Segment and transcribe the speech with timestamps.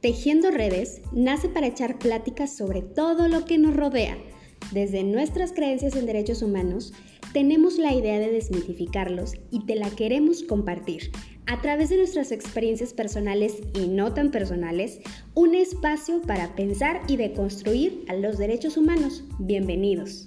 [0.00, 4.16] Tejiendo Redes nace para echar pláticas sobre todo lo que nos rodea.
[4.70, 6.92] Desde nuestras creencias en derechos humanos,
[7.32, 11.10] tenemos la idea de desmitificarlos y te la queremos compartir.
[11.46, 15.00] A través de nuestras experiencias personales y no tan personales,
[15.34, 19.24] un espacio para pensar y deconstruir a los derechos humanos.
[19.40, 20.24] Bienvenidos.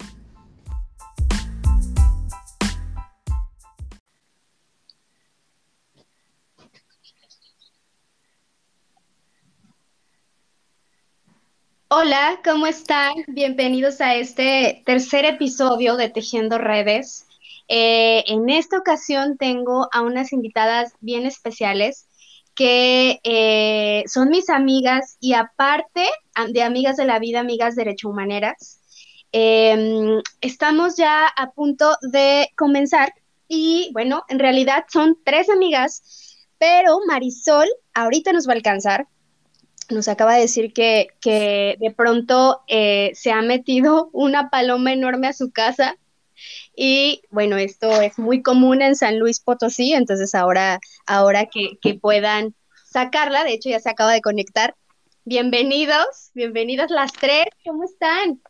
[12.04, 13.14] Hola, ¿cómo están?
[13.28, 17.28] Bienvenidos a este tercer episodio de Tejiendo Redes.
[17.68, 22.08] Eh, en esta ocasión tengo a unas invitadas bien especiales
[22.56, 26.08] que eh, son mis amigas y aparte
[26.50, 28.82] de amigas de la vida, amigas derecho humaneras.
[29.32, 33.14] Em, estamos ya a punto de comenzar
[33.48, 39.08] y bueno, en realidad son tres amigas, pero Marisol ahorita nos va a alcanzar
[39.92, 41.08] nos acaba de decir que,
[41.80, 45.98] de pronto eh, se ha metido una paloma enorme a su casa
[46.76, 52.56] y bueno, esto es muy común en San Luis Potosí, entonces ahora, ahora que, puedan
[52.86, 54.76] sacarla, de hecho ya se acaba de conectar.
[55.24, 58.42] Bienvenidos, bienvenidas las tres, ¿cómo están?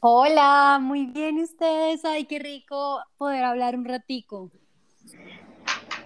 [0.00, 4.50] Hola, muy bien ustedes, ay, qué rico poder hablar un ratico.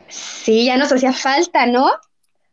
[0.08, 1.90] Sí, ya nos hacía falta, ¿no?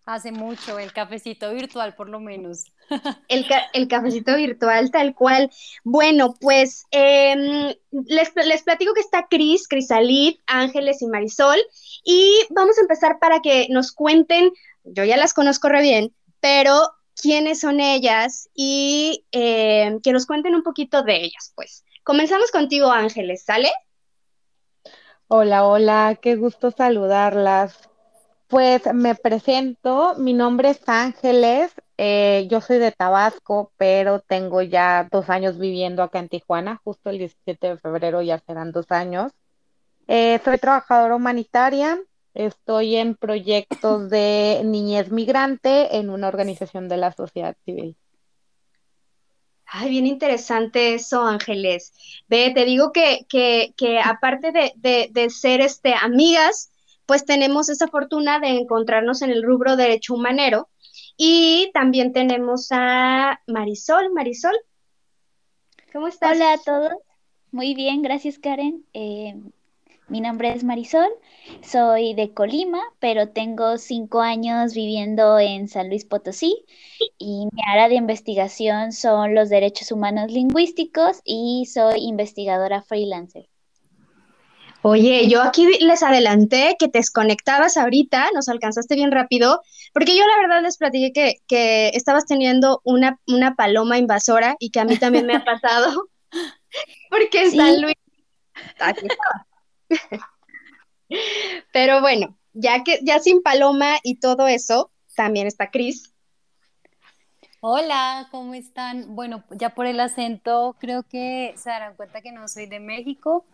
[0.05, 2.71] Hace mucho, el cafecito virtual por lo menos.
[3.27, 5.49] El, cafecito virtual tal cual.
[5.83, 8.29] Bueno, pues em, les,
[8.63, 11.57] platico que está Cris, Crisalit, Ángeles y Marisol
[12.03, 14.51] y vamos a empezar para que nos cuenten,
[14.83, 20.53] yo ya las conozco re bien, pero quiénes son ellas y em, que nos cuenten
[20.53, 21.83] un poquito de ellas, pues.
[22.03, 23.71] Comenzamos contigo, Ángeles, ¿sale?
[25.27, 27.89] Hola, hola, qué gusto saludarlas.
[28.47, 35.07] Pues me presento, mi nombre es Ángeles, eh, yo soy de Tabasco, pero tengo ya
[35.11, 39.31] dos años viviendo acá en Tijuana, justo el 17 de febrero ya serán dos años.
[40.07, 41.99] Eh, soy trabajadora humanitaria,
[42.35, 47.97] estoy en proyectos de niñez migrante en una organización de la sociedad civil.
[49.65, 51.93] Ay, bien interesante eso, Ángeles.
[52.27, 56.69] Ve, te digo que, que, que aparte de, de, de ser este, amigas,
[57.05, 60.69] pues tenemos esa fortuna de encontrarnos en el rubro derecho humanero.
[61.17, 64.11] Y también tenemos a Marisol.
[64.11, 64.55] Marisol,
[65.93, 66.35] ¿cómo estás?
[66.35, 66.93] Hola a todos.
[67.51, 68.85] Muy bien, gracias Karen.
[68.93, 69.33] Eh,
[70.07, 71.09] mi nombre es Marisol,
[71.63, 76.63] soy de Colima, pero tengo cinco años viviendo en San Luis Potosí
[77.17, 83.49] y mi área de investigación son los derechos humanos lingüísticos y soy investigadora freelancer.
[84.87, 89.63] Oye, yo aquí les adelanté que te desconectabas ahorita, nos alcanzaste bien rápido,
[89.95, 94.79] porque yo la verdad les platiqué que, estabas teniendo una, una, paloma invasora y que
[94.79, 96.09] a mí también me ha pasado,
[97.09, 97.95] porque en San Luis...
[101.73, 106.13] Pero bueno, ya que ya sin paloma y todo eso, también está Cris.
[107.59, 109.15] Hola, ¿cómo están?
[109.15, 113.47] Bueno, ya por el acento creo que se darán cuenta que no soy de México.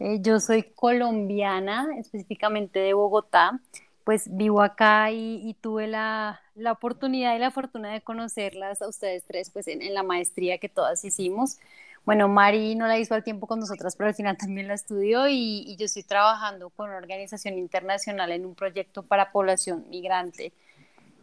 [0.00, 3.60] Eh, yo soy colombiana, específicamente de Bogotá.
[4.04, 6.40] Pues vivo acá y, tuve la,
[6.72, 11.04] oportunidad y la fortuna de conocerlas a ustedes tres, pues en, la maestría que todas
[11.04, 11.58] hicimos.
[12.04, 15.28] Bueno, Mari no la hizo al tiempo con nosotras, pero al final también la estudió
[15.28, 20.52] y, yo estoy trabajando con una organización internacional en un proyecto para población migrante,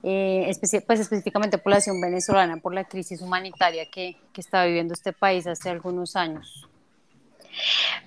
[0.04, 0.50] eh,
[0.86, 5.70] pues específicamente población venezolana por la crisis humanitaria que, que está viviendo este país hace
[5.70, 6.69] algunos años.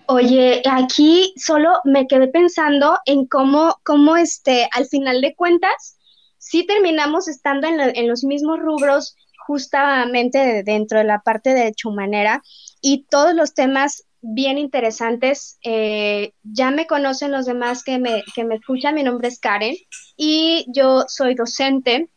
[0.07, 5.99] Oye, aquí solo me quedé pensando en cómo, cómo este, al final de cuentas,
[6.39, 9.17] sí terminamos estando en, los mismos rubros
[9.47, 12.43] justamente dentro de la parte de hecho manera
[12.81, 15.59] y todos los temas bien interesantes.
[15.63, 19.77] Eh, ya me conocen los demás que me, que me escuchan, mi nombre es Karen
[20.17, 22.09] y yo soy docente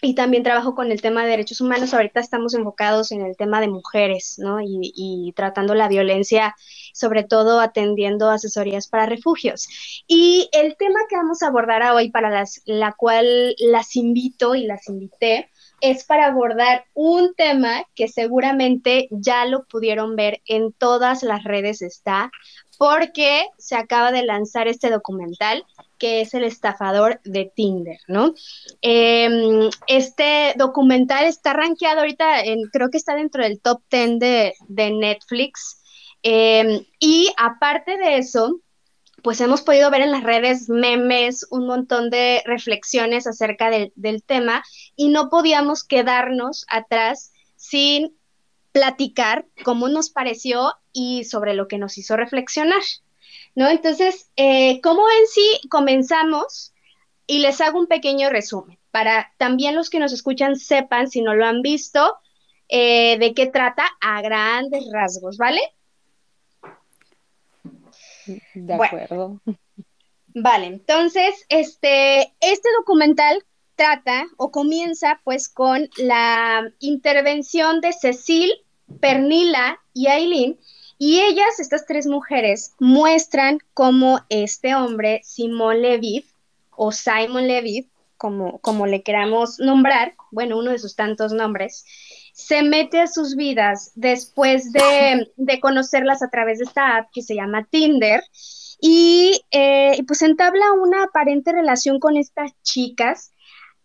[0.00, 1.92] y también trabajo con el tema de derechos humanos.
[1.92, 4.58] Ahorita estamos enfocados en el tema de mujeres, ¿no?
[4.60, 6.54] Y, tratando la violencia,
[6.92, 9.68] sobre todo atendiendo asesorías para refugios.
[10.06, 14.64] Y el tema que vamos a abordar hoy, para las, la cual las invito y
[14.66, 15.50] las invité,
[15.80, 21.82] es para abordar un tema que seguramente ya lo pudieron ver en todas las redes
[21.82, 22.30] está,
[22.78, 25.64] porque se acaba de lanzar este documental
[25.98, 28.34] que es el estafador de Tinder, ¿no?
[28.82, 34.90] Em, este documental está rankeado ahorita, en, creo que está dentro del top 10 de,
[34.90, 35.82] Netflix.
[36.22, 38.60] Em, y aparte de eso,
[39.22, 44.62] pues hemos podido ver en las redes memes, un montón de reflexiones acerca del tema
[44.96, 48.16] y no podíamos quedarnos atrás sin
[48.72, 52.82] platicar cómo nos pareció y sobre lo que nos hizo reflexionar,
[53.58, 53.68] ¿no?
[53.68, 56.72] Entonces, eh, ¿cómo en sí comenzamos?
[57.26, 61.34] Y les hago un pequeño resumen para también los que nos escuchan sepan, si no
[61.34, 62.18] lo han visto,
[62.68, 65.60] eh, de qué trata a grandes rasgos, ¿vale?
[68.54, 69.40] De acuerdo.
[70.28, 73.44] vale, entonces, este, este documental
[73.74, 78.52] trata o comienza pues con la intervención de Cecil,
[79.00, 80.60] Pernila y Aileen,
[80.98, 86.24] y ellas, estas tres mujeres, muestran cómo este hombre, Simón Leviv,
[86.70, 87.86] o Simon Leviv,
[88.16, 91.84] como, como le queramos nombrar, bueno, uno de sus tantos nombres,
[92.34, 97.34] se mete a sus vidas después de, conocerlas a través de esta app que se
[97.34, 98.22] llama Tinder.
[98.80, 103.32] Y eh, pues entabla una aparente relación con estas chicas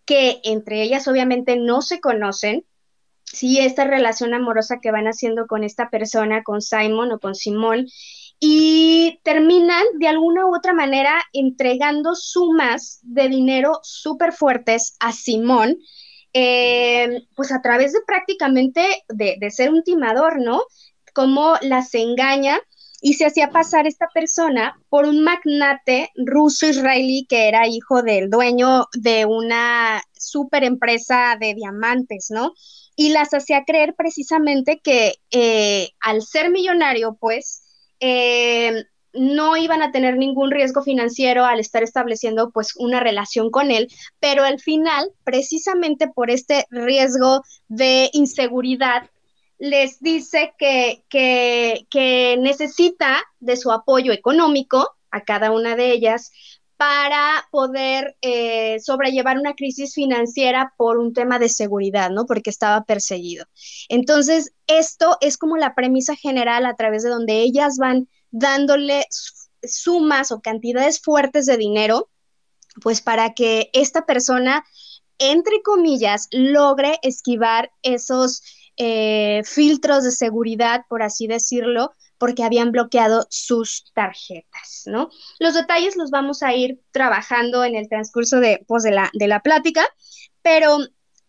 [0.05, 2.63] que entre ellas obviamente no se conocen,
[3.33, 7.87] sí, esta relación amorosa que van haciendo con esta persona, con Simon o con Simón,
[8.39, 15.77] y terminan de alguna u otra manera entregando sumas de dinero súper fuertes a Simón,
[16.33, 20.61] eh, pues a través de prácticamente de, ser un timador, ¿no?
[21.13, 22.59] Cómo las engaña
[23.01, 28.87] y se hacía pasar esta persona por un magnate ruso-israelí que era hijo del dueño
[28.93, 32.53] de una super empresa de diamantes, ¿no?
[32.95, 37.63] Y las hacía creer precisamente que eh, al ser millonario, pues,
[37.99, 43.71] eh, no iban a tener ningún riesgo financiero al estar estableciendo pues una relación con
[43.71, 43.87] él,
[44.19, 49.09] pero al final, precisamente por este riesgo de inseguridad,
[49.59, 56.31] les dice que, que, necesita de su apoyo económico a cada una de ellas
[56.77, 62.25] para poder eh, sobrellevar una crisis financiera por un tema de seguridad, ¿no?
[62.25, 63.45] Porque estaba perseguido.
[63.89, 69.05] Entonces, esto es como la premisa general a través de donde ellas van dándole
[69.63, 72.09] sumas o cantidades fuertes de dinero,
[72.81, 74.65] pues para que esta persona,
[75.19, 78.41] entre comillas, logre esquivar esos
[78.77, 81.91] eh, filtros de seguridad, por así decirlo,
[82.23, 85.09] porque habían bloqueado sus tarjetas, ¿no?
[85.39, 89.27] Los detalles los vamos a ir trabajando en el transcurso de, pues, de, la, de
[89.27, 89.85] la plática,
[90.41, 90.77] pero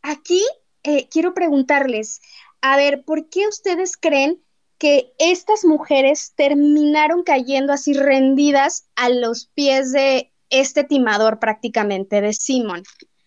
[0.03, 0.41] aquí
[0.85, 2.21] eh, quiero preguntarles,
[2.61, 4.41] a ver, ¿por qué ustedes creen
[4.79, 12.33] que estas mujeres terminaron cayendo así rendidas a los pies de este timador prácticamente, de
[12.35, 12.85] Simon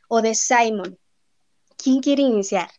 [0.07, 0.97] o de Simon.
[1.75, 2.69] ¿Quién quiere iniciar?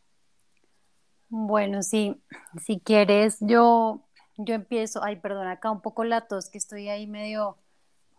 [1.29, 2.17] Bueno, sí,
[2.65, 4.08] si quieres, yo,
[4.39, 7.59] yo empiezo, ay, perdón, acá un poco la tos, que estoy ahí medio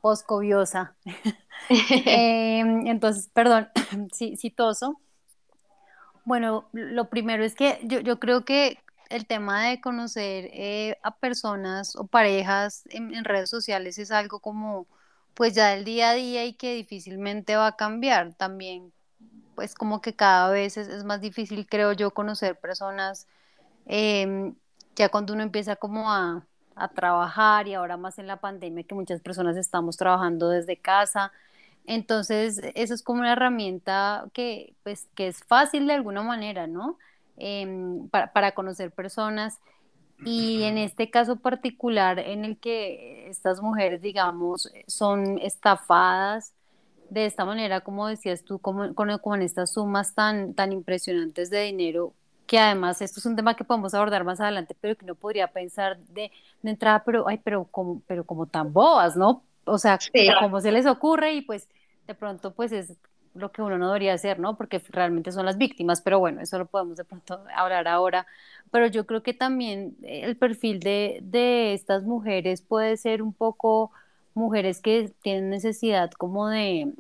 [0.02, 0.96] poscoviosa.
[1.70, 3.70] Em, entonces, perdón,
[4.14, 5.00] sí, toso.
[6.26, 8.80] Bueno, lo primero es que yo, yo creo que
[9.10, 14.88] el tema de conocer eh, a personas o parejas en, redes sociales es algo como
[15.34, 18.34] pues ya del día a día y que difícilmente va a cambiar.
[18.36, 18.94] También
[19.56, 23.28] pues como que cada vez es, más difícil, creo yo, conocer personas
[23.86, 24.56] em,
[25.00, 28.96] ya cuando uno empieza como a, a trabajar y ahora más en la pandemia que
[28.96, 31.32] muchas personas estamos trabajando desde casa.
[31.86, 36.98] Entonces, eso es como una herramienta que, pues, que es fácil de alguna manera, ¿no?
[37.38, 39.60] Em, para, conocer personas.
[40.26, 46.54] Y en este caso particular en el que estas mujeres, digamos, son estafadas
[47.10, 52.14] de esta manera, como decías tú, como, con, estas sumas tan, tan impresionantes de dinero,
[52.50, 55.50] que además esto es un tema que podemos abordar más adelante, pero que no podría
[55.50, 56.32] pensar de,
[56.64, 59.44] entrada, pero, ay, pero como, pero como tan bobas, ¿no?
[59.66, 60.00] O sea,
[60.40, 61.70] como se les ocurre y pues
[62.08, 62.98] de pronto pues es
[63.36, 64.58] lo que uno no debería hacer, ¿no?
[64.58, 68.26] Porque realmente son las víctimas, pero bueno, eso lo podemos de pronto hablar ahora.
[68.72, 73.92] Pero yo creo que también el perfil de, de estas mujeres puede ser un poco
[74.34, 76.94] mujeres que tienen necesidad como de,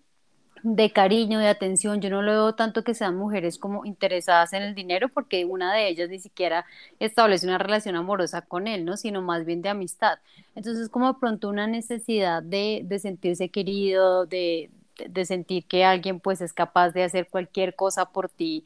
[0.63, 2.01] de cariño, de atención.
[2.01, 5.73] Yo no lo veo tanto que sean mujeres como interesadas en el dinero, porque una
[5.73, 6.65] de ellas ni siquiera
[6.99, 8.97] establece una relación amorosa con él, ¿no?
[8.97, 10.19] Sino más bien de amistad.
[10.55, 14.69] Entonces, como de pronto una necesidad de, de sentirse querido, de,
[15.07, 18.65] de sentir que alguien pues es capaz de hacer cualquier cosa por ti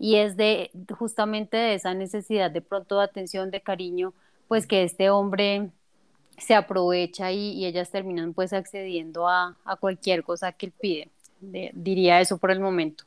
[0.00, 4.14] y es de justamente de esa necesidad de pronto de atención, de cariño,
[4.48, 5.70] pues que este hombre
[6.38, 11.10] se aprovecha y, ellas terminan pues accediendo a, cualquier cosa que él pide.
[11.40, 13.04] Diría eso por el momento.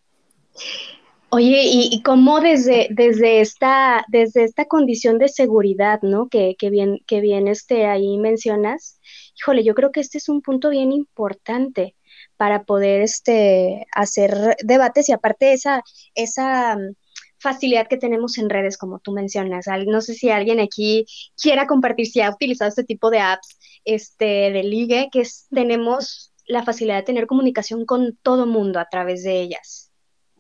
[1.30, 6.30] Oye, y, cómo desde, desde, esta, desde esta condición de seguridad, ¿no?
[6.30, 9.00] Que, que bien, que bien este, ahí mencionas,
[9.40, 11.96] híjole, yo creo que este es un punto bien importante
[12.38, 15.82] para poder este, hacer debates y aparte esa,
[16.14, 16.96] esa mm,
[17.40, 19.66] facilidad que tenemos en redes, como tú mencionas.
[19.88, 21.06] No sé si alguien aquí
[21.42, 26.64] quiera compartir si ha utilizado este tipo de apps este, de ligue, que tenemos la
[26.64, 29.92] facilidad de tener comunicación con todo mundo a través de ellas.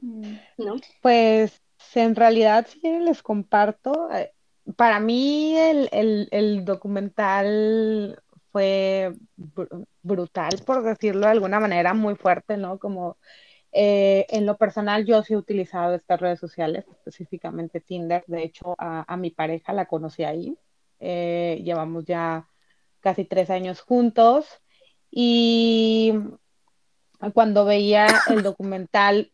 [0.01, 0.75] ¿No?
[1.01, 1.62] Pues
[1.95, 4.33] en realidad, si les comparto, eh,
[4.75, 9.13] para mí el, documental fue
[10.01, 12.79] brutal, por decirlo de alguna manera, muy fuerte, ¿no?
[12.79, 13.17] Como
[13.72, 18.24] eh, en lo personal, yo sí he utilizado estas redes sociales, específicamente Tinder.
[18.27, 20.57] De hecho, a, mi pareja la conocí ahí.
[21.00, 22.48] Eh, llevamos ya
[23.00, 24.62] casi tres años juntos.
[25.15, 26.12] Y
[27.34, 29.32] cuando veía el documental,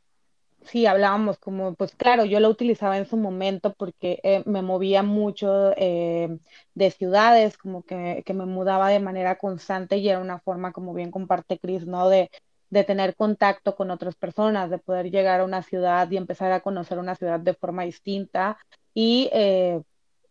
[0.63, 5.03] sí hablábamos como, pues claro, yo lo utilizaba en su momento porque eh, me movía
[5.03, 10.73] mucho de ciudades, como que, que, me mudaba de manera constante y era una forma,
[10.73, 12.09] como bien comparte Cris, ¿no?
[12.09, 12.29] De,
[12.69, 16.61] de tener contacto con otras personas, de poder llegar a una ciudad y empezar a
[16.61, 18.57] conocer una ciudad de forma distinta
[18.93, 19.81] y eh,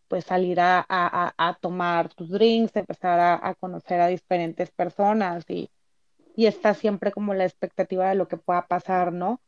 [0.09, 5.69] pues salir a, a, tomar tus drinks, empezar a, conocer a diferentes personas y,
[6.35, 9.41] y está siempre como la expectativa de lo que pueda pasar, ¿no?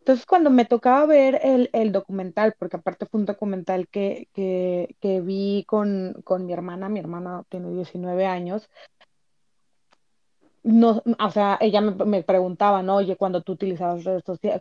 [0.00, 4.96] Entonces, cuando me tocaba ver el, el documental, porque aparte fue un documental que, que,
[5.00, 8.68] que vi con, con, mi hermana, mi hermana tiene 19 años,
[10.64, 12.96] no, o sea, ella me, preguntaba, ¿no?
[12.96, 14.02] Oye, cuando tú utilizabas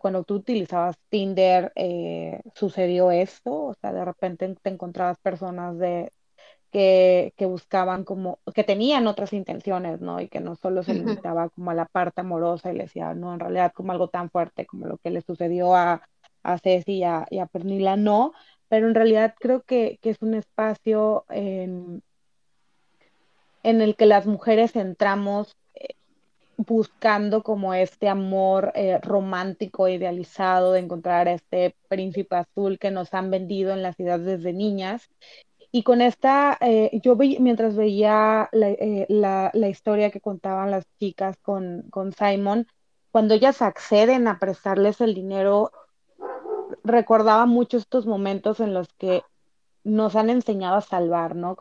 [0.01, 3.53] cuando tú utilizabas Tinder, eh, ¿sucedió esto?
[3.67, 6.11] O sea, de repente te encontrabas personas de
[6.71, 10.19] que, que, buscaban como, que tenían otras intenciones, ¿no?
[10.19, 13.33] Y que no solo se limitaba como a la parte amorosa y le decía, no,
[13.33, 16.01] en realidad como algo tan fuerte como lo que le sucedió a,
[16.43, 18.33] a Ceci y a, y a Pernila, no,
[18.67, 22.03] pero en realidad creo que, que es un espacio en,
[23.63, 25.55] en el que las mujeres entramos
[26.57, 33.13] buscando como este amor eh, romántico idealizado de encontrar a este príncipe azul que nos
[33.13, 35.09] han vendido en la ciudad desde niñas.
[35.71, 40.85] Y con esta, eh, yo vi, mientras veía eh, la, la, historia que contaban las
[40.99, 42.67] chicas con, con Simon,
[43.11, 45.71] cuando ellas acceden a prestarles el dinero,
[46.83, 49.23] recordaba mucho estos momentos en los que
[49.83, 51.55] nos han enseñado a salvar, ¿no?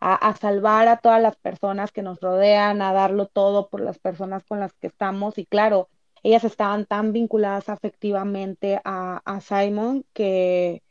[0.00, 4.44] A, salvar a todas las personas que nos rodean, a darlo todo por las personas
[4.44, 5.38] con las que estamos.
[5.38, 5.88] Y claro,
[6.22, 10.82] ellas estaban tan vinculadas afectivamente a, Simon que,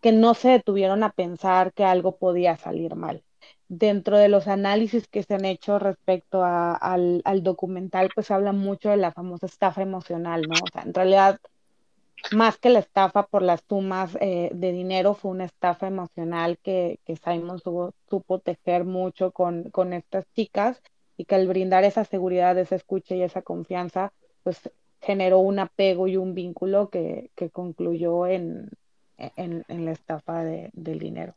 [0.00, 3.24] que no se detuvieron a pensar que algo podía salir mal.
[3.68, 8.90] Dentro de los análisis que se han hecho respecto al, al, documental, pues habla mucho
[8.90, 10.54] de la famosa estafa emocional, ¿no?
[10.54, 11.40] O sea, en realidad
[12.32, 16.98] más que la estafa por las sumas eh, de dinero, fue una estafa emocional que,
[17.04, 20.80] que Simon supo, tejer mucho con, con, estas chicas
[21.16, 24.12] y que al brindar esa seguridad, esa escucha y esa confianza,
[24.42, 28.70] pues generó un apego y un vínculo que, que concluyó en,
[29.18, 31.34] en, en, la estafa de, del dinero.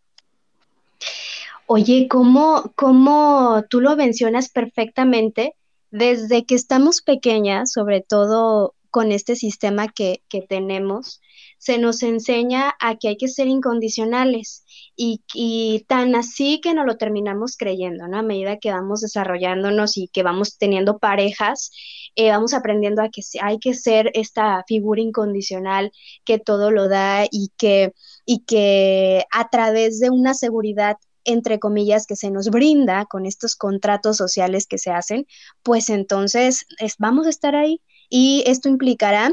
[1.65, 5.53] Oye, ¿cómo, ¿cómo tú lo mencionas perfectamente?
[5.91, 11.21] Desde que estamos pequeñas, sobre todo con este sistema que, tenemos,
[11.59, 16.97] se nos enseña a que hay que ser incondicionales y, tan así que no lo
[16.97, 18.17] terminamos creyendo, ¿no?
[18.17, 21.69] A medida que vamos desarrollándonos y que vamos teniendo parejas,
[22.15, 25.91] eh, vamos aprendiendo a que hay que ser esta figura incondicional
[26.25, 27.93] que todo lo da y que,
[28.25, 33.55] y que a través de una seguridad entre comillas, que se nos brinda con estos
[33.55, 35.27] contratos sociales que se hacen,
[35.61, 36.65] pues entonces
[36.97, 39.31] vamos a estar ahí y esto implicará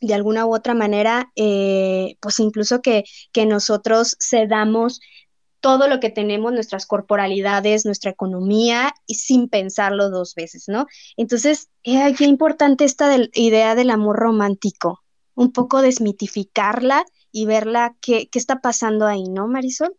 [0.00, 5.00] de alguna u otra manera, eh, pues incluso que, que nosotros cedamos
[5.60, 10.86] todo lo que tenemos, nuestras corporalidades, nuestra economía, y sin pensarlo dos veces, ¿no?
[11.16, 15.00] Entonces, eh, qué importante esta idea del amor romántico,
[15.34, 19.96] un poco desmitificarla y verla qué, qué está pasando ahí, ¿no, Marisol?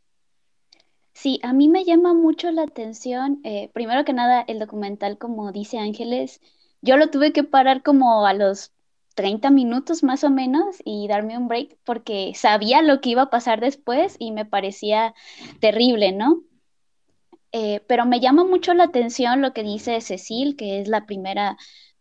[1.14, 5.52] Sí, a mí me llama mucho la atención, eh, primero que nada, el documental, como
[5.52, 6.40] dice Ángeles,
[6.82, 8.72] yo lo tuve que parar como a los
[9.16, 13.30] 30 minutos más o menos y darme un break porque sabía lo que iba a
[13.30, 15.16] pasar después y me parecía
[15.60, 16.44] terrible, ¿no?
[17.52, 21.58] Eh, pero me llama mucho la atención lo que dice Cecil, que es la primera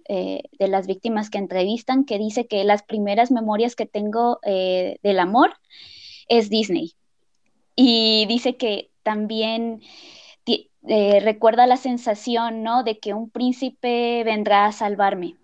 [0.09, 4.99] eh, de las víctimas que entrevistan, que dice que las primeras memorias que tengo eh,
[5.03, 5.55] del amor
[6.29, 6.93] es Disney.
[7.75, 9.81] Y dice que también
[10.87, 12.83] eh, recuerda la sensación, ¿no?
[12.83, 15.37] De que un príncipe vendrá a salvarme.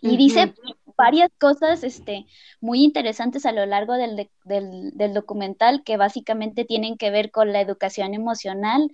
[0.00, 0.54] Y dice,
[0.96, 2.26] varias cosas este,
[2.60, 7.60] muy interesantes a lo largo del, del, documental que básicamente tienen que ver con la
[7.60, 8.90] educación emocional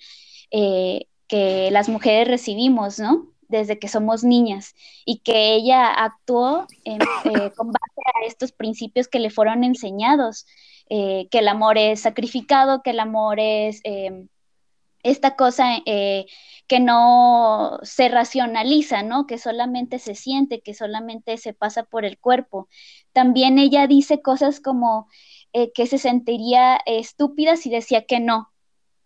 [0.50, 3.32] eh, que las mujeres recibimos, ¿no?
[3.52, 9.06] desde que somos niñas y que ella actuó en, eh, con base a estos principios
[9.06, 10.46] que le fueron enseñados,
[10.88, 14.28] eh, que el amor es sacrificado, que el amor es em,
[15.02, 16.26] esta cosa eh,
[16.68, 19.26] que no se racionaliza, ¿no?
[19.26, 22.68] Que solamente se siente, que solamente se pasa por el cuerpo.
[23.12, 25.08] También ella dice cosas como
[25.74, 28.52] que se sentiría estúpida si decía que no,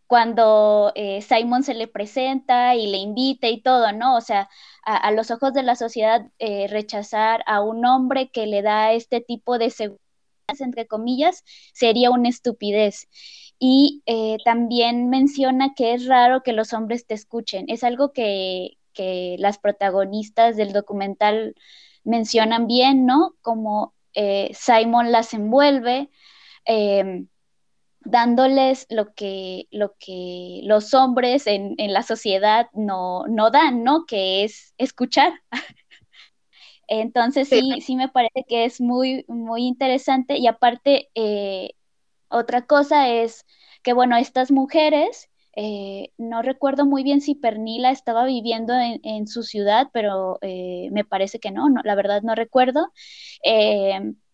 [0.06, 4.16] cuando eh, Simon se le presenta y le invita y todo, ¿no?
[4.16, 4.48] O sea,
[4.84, 9.20] a, los ojos de la sociedad, eh, rechazar a un hombre que le da este
[9.20, 10.00] tipo de seguridad,
[10.60, 13.08] entre comillas, sería una estupidez.
[13.58, 17.66] Y eh, también menciona que es raro que los hombres te escuchen.
[17.68, 21.54] Es algo que, que las protagonistas del documental
[22.04, 23.34] mencionan bien, ¿no?
[23.42, 23.94] Como
[24.52, 26.10] Simon las envuelve.
[26.64, 27.28] Em,
[28.06, 34.06] dándoles lo que, lo que los hombres en, la sociedad no, dan, ¿no?
[34.06, 35.32] Que es escuchar.
[36.88, 41.72] Entonces sí, sí me parece que es muy, muy interesante y aparte eh,
[42.28, 43.44] otra cosa es
[43.82, 49.42] que, bueno, estas mujeres, eh, no recuerdo muy bien si Pernila estaba viviendo en, su
[49.42, 52.92] ciudad, pero eh, me parece que no, no, la verdad no recuerdo.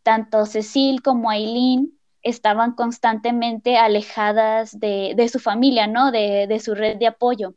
[0.02, 1.92] tanto Cecil como Aileen
[2.22, 6.10] estaban constantemente alejadas de, su familia, ¿no?
[6.12, 7.54] De, su red de apoyo.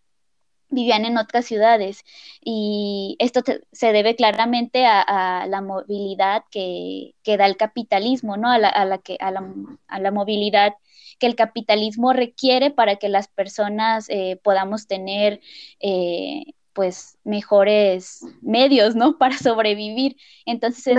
[0.70, 2.04] Vivían en otras ciudades
[2.44, 3.42] y esto
[3.72, 8.52] se debe claramente a, la movilidad que, da el capitalismo, ¿no?
[8.52, 10.74] A la, que, a la, movilidad
[11.20, 15.40] que el capitalismo requiere para que las personas eh, podamos tener
[15.80, 16.44] eh,
[16.74, 19.18] pues mejores medios, ¿no?
[19.20, 20.18] Para sobrevivir.
[20.46, 20.98] Entonces,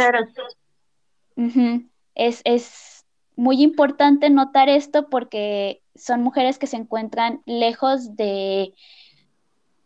[2.15, 3.05] es, es
[3.37, 8.73] muy importante notar esto porque son mujeres que se encuentran lejos de,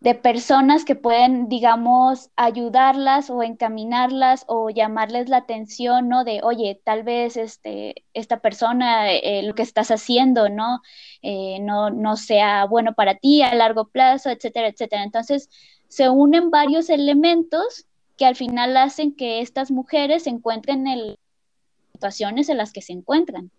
[0.01, 6.25] de personas que pueden, digamos, ayudarlas o encaminarlas o llamarles la atención, ¿no?
[6.25, 10.81] De, oye, tal vez este, esta persona, eh, lo que estás haciendo, ¿no?
[11.21, 11.91] Eh, ¿no?
[11.91, 15.03] No sea bueno para ti a largo plazo, etcétera, etcétera.
[15.03, 15.51] Entonces,
[15.89, 17.85] se unen varios elementos
[18.17, 21.17] que al final hacen que estas mujeres se encuentren en
[21.93, 23.51] situaciones en las que se encuentran.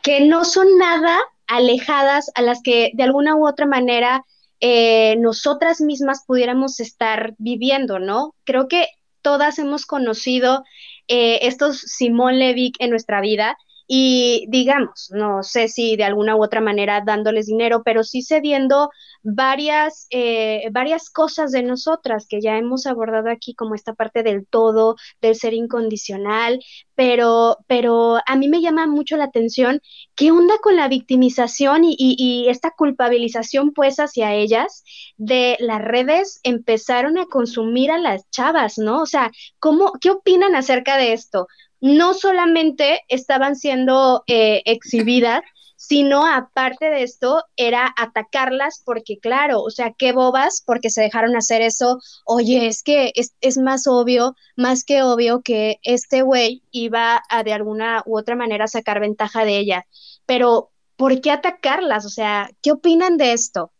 [0.00, 4.24] Que no son nada alejadas a las que de alguna u otra manera
[4.60, 8.34] eh, nosotras mismas pudiéramos estar viviendo, ¿no?
[8.44, 8.86] Creo que
[9.20, 10.64] todas hemos conocido
[11.08, 13.56] eh, estos Simón Levick en nuestra vida
[13.94, 18.88] y digamos, no sé si de alguna u otra manera dándoles dinero, pero sí cediendo
[19.22, 24.46] varias, eh, varias cosas de nosotras que ya hemos abordado aquí, como esta parte del
[24.46, 26.58] todo, del ser incondicional,
[26.94, 29.82] pero, pero a mí me llama mucho la atención
[30.14, 34.84] qué onda con la victimización y, y esta culpabilización pues hacia ellas
[35.18, 39.02] de las redes empezaron a consumir a las chavas, ¿no?
[39.02, 41.46] O sea, ¿cómo, ¿qué opinan acerca de esto?
[41.82, 45.42] No solamente estaban siendo eh, exhibidas,
[45.76, 51.34] sino aparte de esto era atacarlas porque claro, o sea, qué bobas porque se dejaron
[51.34, 51.98] hacer eso.
[52.24, 57.52] Oye, es que es, más obvio, más que obvio que este güey iba a de
[57.52, 59.84] alguna u otra manera sacar ventaja de ella.
[60.24, 62.06] Pero, ¿por qué atacarlas?
[62.06, 63.72] O sea, ¿qué opinan de esto?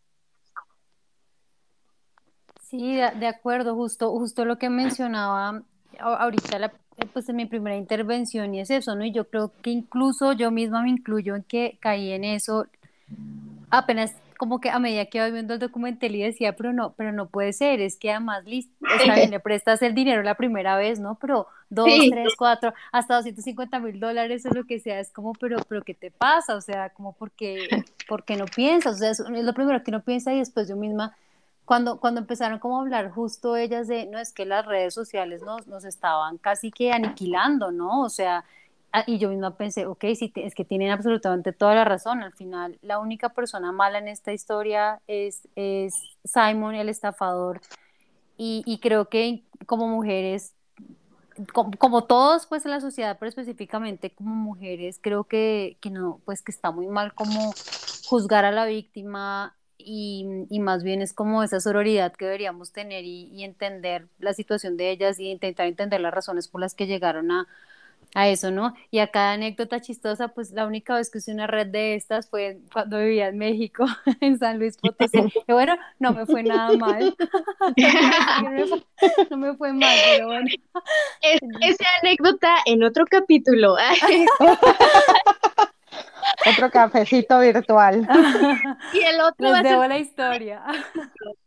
[2.69, 5.63] Sí, de, acuerdo, justo, justo lo que mencionaba
[6.01, 6.73] ahorita la,
[7.07, 9.05] pues en mi primera intervención y es eso, ¿no?
[9.05, 12.67] Y yo creo que incluso yo misma me incluyo en que caí en eso
[13.71, 17.13] apenas como que a medida que iba viendo el documental y decía, pero no, pero
[17.13, 20.99] no puede ser, es que además está bien, le prestas el dinero la primera vez,
[20.99, 21.17] ¿no?
[21.21, 25.59] Pero dos, tres, cuatro, hasta 250 mil dólares o lo que sea, es como, pero,
[25.69, 26.57] pero ¿qué te pasa?
[26.57, 27.69] O sea, como porque,
[28.09, 31.17] porque no piensas, o sea, es lo primero que no piensa y después yo misma
[31.73, 35.41] cuando, cuando empezaron como a hablar justo ellas de, no, es que las redes sociales
[35.41, 38.03] nos, nos estaban casi que aniquilando, ¿no?
[38.03, 38.45] O sea,
[38.93, 42.23] ah, y yo misma pensé, ok, sí, es que tienen absolutamente toda la razón.
[42.23, 47.63] Al final, la única persona mala en esta historia es, es Simon, el estafador.
[48.37, 50.53] Y, y creo que como mujeres,
[51.55, 56.21] como, como, todos pues en la sociedad, pero específicamente como mujeres, creo que, que no,
[56.27, 57.55] pues que está muy mal como
[58.05, 63.45] juzgar a la víctima y, más bien es como esa sororidad que deberíamos tener y,
[63.45, 67.47] entender la situación de ellas y intentar entender las razones por las que llegaron a,
[68.15, 68.75] a eso, ¿no?
[68.91, 72.29] Y a cada anécdota chistosa, pues la única vez que usé una red de estas
[72.29, 73.87] fue cuando vivía en México,
[74.21, 75.19] en San Luis Potosí.
[75.49, 77.17] Y bueno, no me fue nada mal.
[79.31, 80.47] no me fue mal, pero bueno.
[81.61, 83.77] esa anécdota en otro capítulo.
[86.47, 88.07] Otro cafecito virtual.
[88.93, 90.63] y el otro Les debo la historia.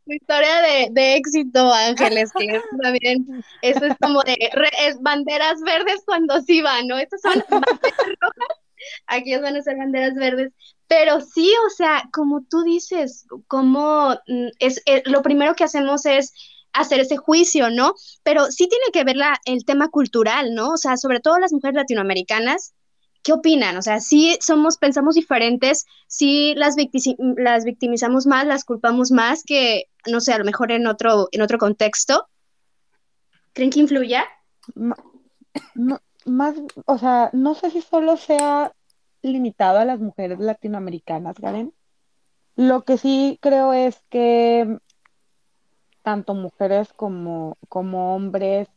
[0.07, 4.37] La historia de, de, éxito, Ángeles, que también, eso es como de
[4.83, 6.99] es banderas verdes cuando sí van, ¿no?
[6.99, 8.59] Estas son banderas rojas,
[9.07, 10.53] aquí van a ser banderas verdes,
[10.87, 16.05] pero sí, o sea, como tú dices, como mm, es, es, lo primero que hacemos
[16.05, 16.33] es
[16.71, 17.95] hacer ese juicio, ¿no?
[18.21, 20.73] Pero sí tiene que ver la, el tema cultural, ¿no?
[20.73, 22.74] O sea, sobre todo las mujeres latinoamericanas,
[23.25, 23.75] ¿qué opinan?
[23.75, 30.21] O sea, sí somos, pensamos diferentes, sí las, victimizamos más, las culpamos más que, no
[30.21, 32.27] sé, a lo mejor en otro, en otro contexto.
[33.53, 34.25] ¿Creen que influya?
[36.25, 38.71] Más, o sea, no sé si solo sea
[39.23, 41.73] limitado a las mujeres latinoamericanas, Garen.
[42.55, 44.77] Lo que sí creo es que
[46.03, 48.67] tanto mujeres como, como hombres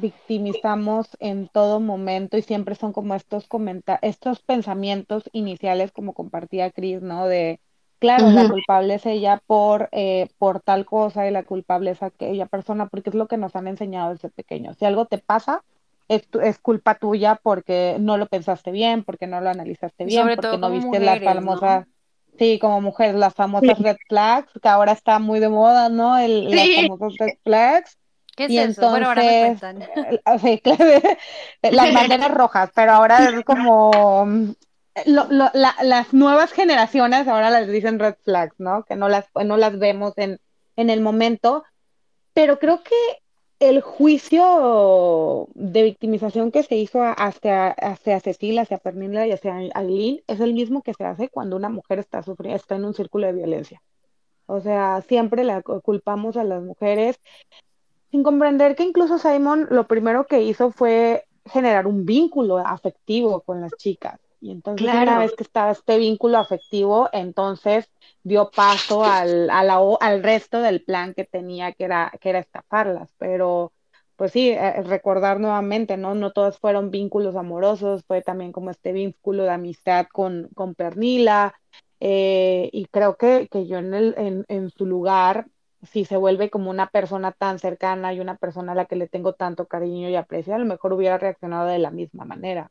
[0.00, 6.70] victimizamos en todo momento y siempre son como estos comentarios, estos pensamientos iniciales como compartía
[6.70, 7.26] Cris, ¿no?
[7.26, 7.60] De,
[7.98, 12.46] claro, la culpable es ella por, eh, por tal cosa y la culpable es aquella
[12.46, 14.76] persona, porque es lo que nos han enseñado desde pequeños.
[14.78, 15.62] Si algo te pasa,
[16.08, 20.58] es, es culpa tuya porque no lo pensaste bien, porque no lo analizaste bien, porque
[20.58, 21.86] no viste las famosas...
[22.36, 26.18] Sí, como mujer, las famosas red flags, que ahora está muy de moda, ¿no?
[26.18, 27.96] El, Las famosas red flags
[28.36, 28.90] ¿Qué es y eso?
[28.90, 29.84] bueno, ahora me cuentan.
[30.40, 30.60] Sí,
[31.62, 33.90] las banderas rojas, pero ahora es como
[35.06, 38.84] lo, lo, la, las nuevas generaciones ahora las dicen red flags, ¿no?
[38.84, 40.38] Que no las, no las vemos en,
[40.76, 41.64] en el momento,
[42.32, 42.94] pero creo que
[43.60, 50.22] el juicio de victimización que se hizo hacia, hacia Cecilia, hacia Pernilla y hacia Aileen
[50.26, 53.26] es el mismo que se hace cuando una mujer está, sufriendo, está en un círculo
[53.26, 53.82] de violencia.
[54.46, 57.18] O sea, siempre la culpamos a las mujeres
[58.14, 63.60] sin comprender que incluso Simon lo primero que hizo fue generar un vínculo afectivo con
[63.60, 64.20] las chicas.
[64.40, 67.90] Y entonces una vez que estaba este vínculo afectivo, entonces
[68.22, 73.10] dio paso al, al resto del plan que tenía, que era, que era estafarlas.
[73.18, 73.72] Pero,
[74.14, 76.14] pues sí, eh, recordar nuevamente, ¿no?
[76.14, 81.52] No todos fueron vínculos amorosos, fue también como este vínculo de amistad con, con Pernila.
[81.98, 85.48] Eh, y creo que, que yo en, el, en, en su lugar
[85.90, 89.08] si se vuelve como una persona tan cercana y una persona a la que le
[89.08, 92.70] tengo tanto cariño y aprecio, a lo mejor hubiera reaccionado de la misma manera.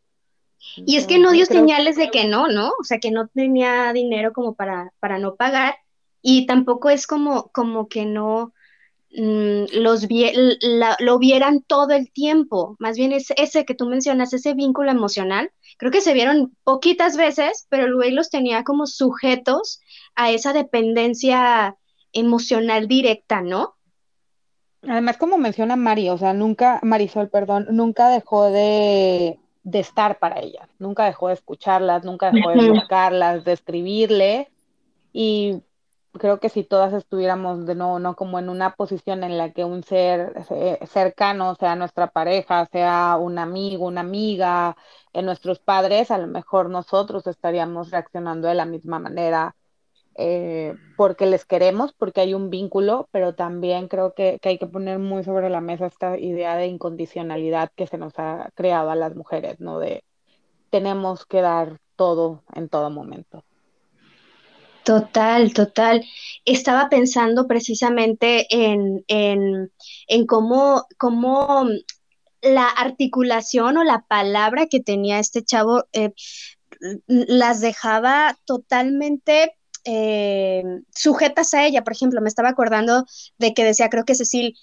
[0.76, 2.70] y es que no dio señales de que no, ¿no?
[2.80, 5.76] O sea, que no tenía dinero como para, para no pagar
[6.22, 8.54] y tampoco es como, como que no
[9.12, 10.08] mm, los
[11.00, 12.78] lo vieran todo el tiempo.
[12.80, 15.52] Más bien es ese que tú mencionas, ese vínculo emocional.
[15.78, 19.82] Creo que se vieron poquitas veces, pero luego los tenía como sujetos
[20.16, 21.78] a esa dependencia
[22.14, 23.76] emocional directa, ¿no?
[24.88, 30.68] Además, como menciona Mari, o sea, nunca, Marisol, perdón, nunca dejó de, estar para ellas,
[30.78, 34.52] nunca dejó de escucharlas, nunca dejó de buscarlas, de escribirle,
[35.14, 35.62] y
[36.12, 38.16] creo que si todas estuviéramos de nuevo, ¿no?
[38.16, 43.18] Como en una posición en la que un ser eh, cercano, sea nuestra pareja, sea
[43.18, 44.76] un amigo, una amiga,
[45.14, 49.56] en nuestros padres, a lo mejor nosotros estaríamos reaccionando de la misma manera
[50.16, 55.00] eh, porque les queremos, porque hay un vínculo, pero también creo que, hay que poner
[55.00, 59.16] muy sobre la mesa esta idea de incondicionalidad que se nos ha creado a las
[59.16, 59.80] mujeres, ¿no?
[59.80, 60.04] De
[60.70, 63.44] tenemos que dar todo en todo momento.
[64.84, 66.04] Total, total.
[66.46, 69.72] Estaba pensando precisamente en, en,
[70.08, 71.70] en cómo, cómo
[72.42, 76.12] la articulación o la palabra que tenía este chavo eh,
[77.08, 81.84] las dejaba totalmente eh, sujetas a ella.
[81.84, 83.06] Por ejemplo, me estaba acordando
[83.38, 84.56] de que decía, creo que Cecil,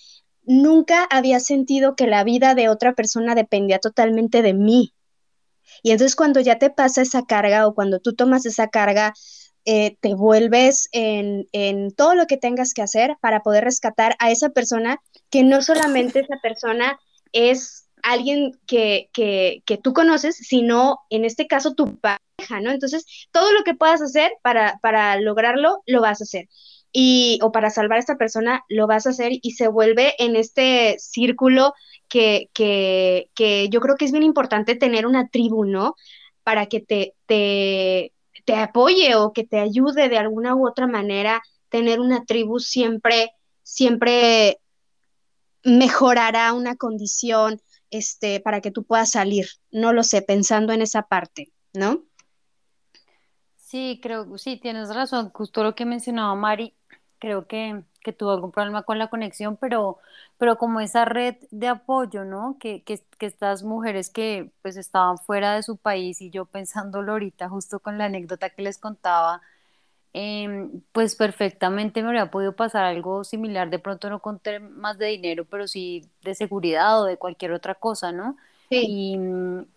[0.43, 4.95] nunca había sentido que la vida de otra persona dependía totalmente de mí.
[5.83, 9.15] Y entonces cuando ya te pasa esa carga o cuando tú tomas esa carga,
[9.65, 11.47] eh, te vuelves en,
[11.95, 16.21] todo lo que tengas que hacer para poder rescatar a esa persona, que no solamente
[16.21, 16.99] esa persona
[17.33, 22.19] es alguien que, que, que tú conoces, sino en este caso tu pareja,
[22.61, 22.71] ¿no?
[22.71, 26.49] Entonces, todo lo que puedas hacer para, para lograrlo, lo vas a hacer.
[26.93, 30.37] Y, o para salvar a esta persona, lo vas a hacer y se vuelve en
[30.37, 31.75] este círculo
[32.09, 35.95] que, que, que yo creo que es bien importante tener una tribu, ¿no?
[36.43, 38.13] Para que te, te,
[38.45, 43.31] te apoye o que te ayude de alguna u otra manera, tener una tribu siempre,
[43.63, 44.59] siempre
[45.63, 49.47] mejorará una condición, este, para que tú puedas salir.
[49.71, 52.05] No lo sé, pensando en esa parte, ¿no?
[53.71, 55.31] Sí, creo, sí, tienes razón.
[55.33, 56.75] Justo lo que mencionaba Mari,
[57.21, 59.99] creo que, que tuvo algún problema con la conexión, pero,
[60.39, 62.57] pero como esa red de apoyo, ¿no?
[62.59, 67.13] Que, que, que estas mujeres que pues estaban fuera de su país y yo pensándolo
[67.13, 69.41] ahorita, justo con la anécdota que les contaba,
[70.13, 75.07] em, pues perfectamente me habría podido pasar algo similar, de pronto no con temas de
[75.07, 78.37] dinero, pero sí de seguridad o de cualquier otra cosa, ¿no?
[78.71, 78.87] Sí.
[78.87, 79.17] Y,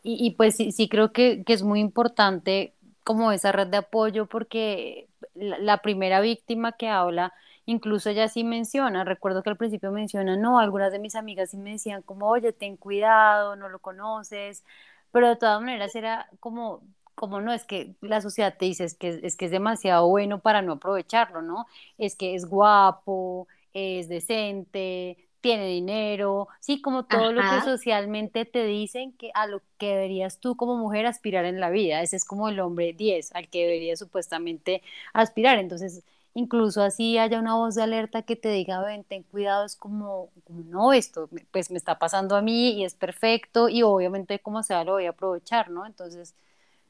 [0.03, 3.77] y, y pues sí, sí creo que, que es muy importante como esa red de
[3.77, 7.33] apoyo porque la, primera víctima que habla,
[7.65, 11.57] incluso ella sí menciona, recuerdo que al principio menciona, no, algunas de mis amigas sí
[11.57, 14.63] me decían como, oye, ten cuidado, no lo conoces,
[15.11, 16.81] pero de todas maneras era como,
[17.15, 20.39] como no, es que la sociedad te dice, es que, es que es demasiado bueno
[20.39, 21.67] para no aprovecharlo, ¿no?
[21.97, 28.65] Es que es guapo, es decente, tiene dinero, sí, como todo lo que socialmente te
[28.65, 32.01] dicen que a lo que deberías tú como mujer aspirar en la vida.
[32.01, 35.59] Ese es como el hombre 10 al que deberías supuestamente aspirar.
[35.59, 36.03] Entonces,
[36.33, 40.31] incluso así haya una voz de alerta que te diga, ven, ten cuidado, es como,
[40.49, 44.63] no, esto me- pues me está pasando a mí y es perfecto y obviamente como
[44.63, 45.85] sea lo voy a aprovechar, ¿no?
[45.85, 46.35] Entonces,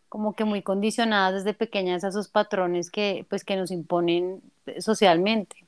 [0.09, 4.41] como que muy condicionadas desde pequeñas a esos patrones que pues que nos imponen
[4.79, 5.65] socialmente.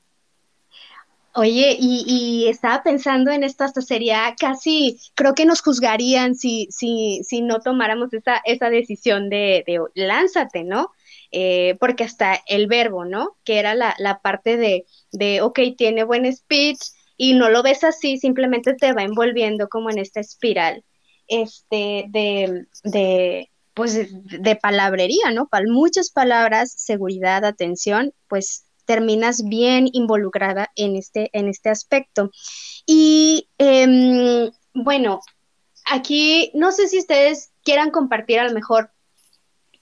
[1.38, 6.66] Oye, y, y estaba pensando en esto, hasta sería casi, creo que nos juzgarían si,
[6.70, 10.92] si, si no tomáramos esa, esa decisión de, de lánzate, ¿no?
[11.30, 13.36] Eh, porque hasta el verbo, ¿no?
[13.44, 16.78] Que era la, la parte de, de, ok, tiene buen speech
[17.18, 20.84] y no lo ves así, simplemente te va envolviendo como en esta espiral,
[21.28, 25.48] este, de, de, pues, de, palabrería, ¿no?
[25.48, 32.30] Para muchas palabras, seguridad, atención, pues terminas bien involucrada en este, en este aspecto.
[32.86, 35.20] Y eh, bueno,
[35.84, 38.90] aquí no sé si ustedes quieran compartir a lo mejor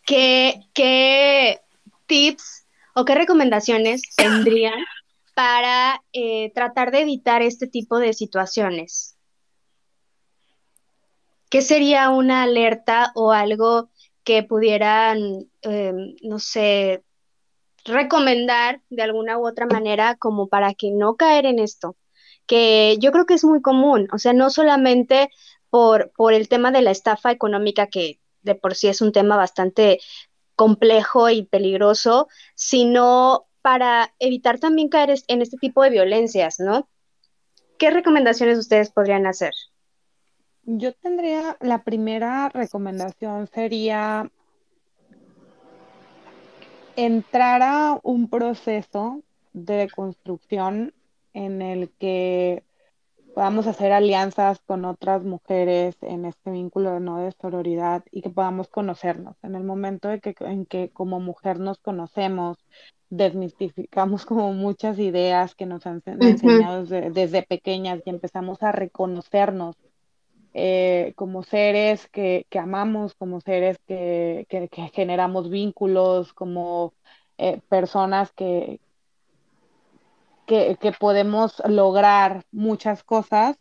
[0.04, 1.60] qué, qué
[2.06, 4.74] tips o qué recomendaciones tendrían
[5.34, 9.16] para eh, tratar de evitar este tipo de situaciones.
[11.50, 13.90] ¿Qué sería una alerta o algo
[14.24, 17.03] que pudieran, eh, no sé,
[17.84, 21.96] recomendar de alguna u otra manera como para que no caer en esto,
[22.46, 25.30] que yo creo que es muy común, o sea, no solamente
[25.70, 29.36] por, por el tema de la estafa económica, que de por sí es un tema
[29.36, 30.00] bastante
[30.56, 36.88] complejo y peligroso, sino para evitar también caer en este tipo de violencias, ¿no?
[37.78, 39.52] ¿Qué recomendaciones ustedes podrían hacer?
[40.62, 44.30] Yo tendría, la primera recomendación sería
[46.96, 50.92] entrar a un proceso de construcción
[51.32, 52.62] en el que
[53.34, 57.18] podamos hacer alianzas con otras mujeres en este vínculo ¿no?
[57.18, 59.36] de sororidad y que podamos conocernos.
[59.42, 62.58] En el momento de que, en que como mujer nos conocemos,
[63.10, 69.76] desmistificamos como muchas ideas que nos han enseñado desde, desde pequeñas y empezamos a reconocernos
[70.54, 76.94] eh, como seres que, que amamos, como seres que, que- que generamos vínculos, como
[77.38, 78.80] eh, personas que,
[80.46, 83.56] que, podemos lograr muchas cosas,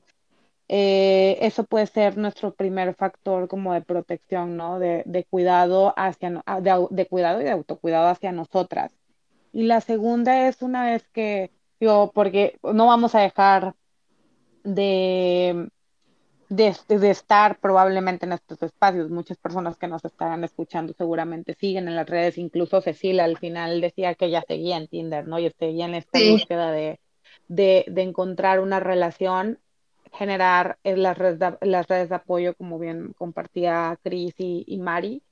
[0.69, 4.79] eh, eso puede ser nuestro primer factor como de protección, ¿no?
[4.79, 8.93] De, de cuidado hacia, ah, de, de cuidado y de autocuidado hacia nosotras.
[9.53, 13.75] Y la segunda es una vez que, yo, porque no vamos a dejar
[14.63, 15.69] de
[16.55, 19.09] de, de estar probablemente en estos espacios.
[19.09, 23.81] Muchas personas que nos estarán escuchando seguramente siguen en las redes, incluso Cecilia al final
[23.81, 25.39] decía que ella seguía en Tinder, ¿no?
[25.39, 26.99] Y seguía en esta Sí, búsqueda de,
[27.47, 29.59] de, de encontrar una relación,
[30.13, 34.77] generar eh, las redes de, las redes de apoyo, como bien compartía Cris y, y
[34.79, 35.23] Mari,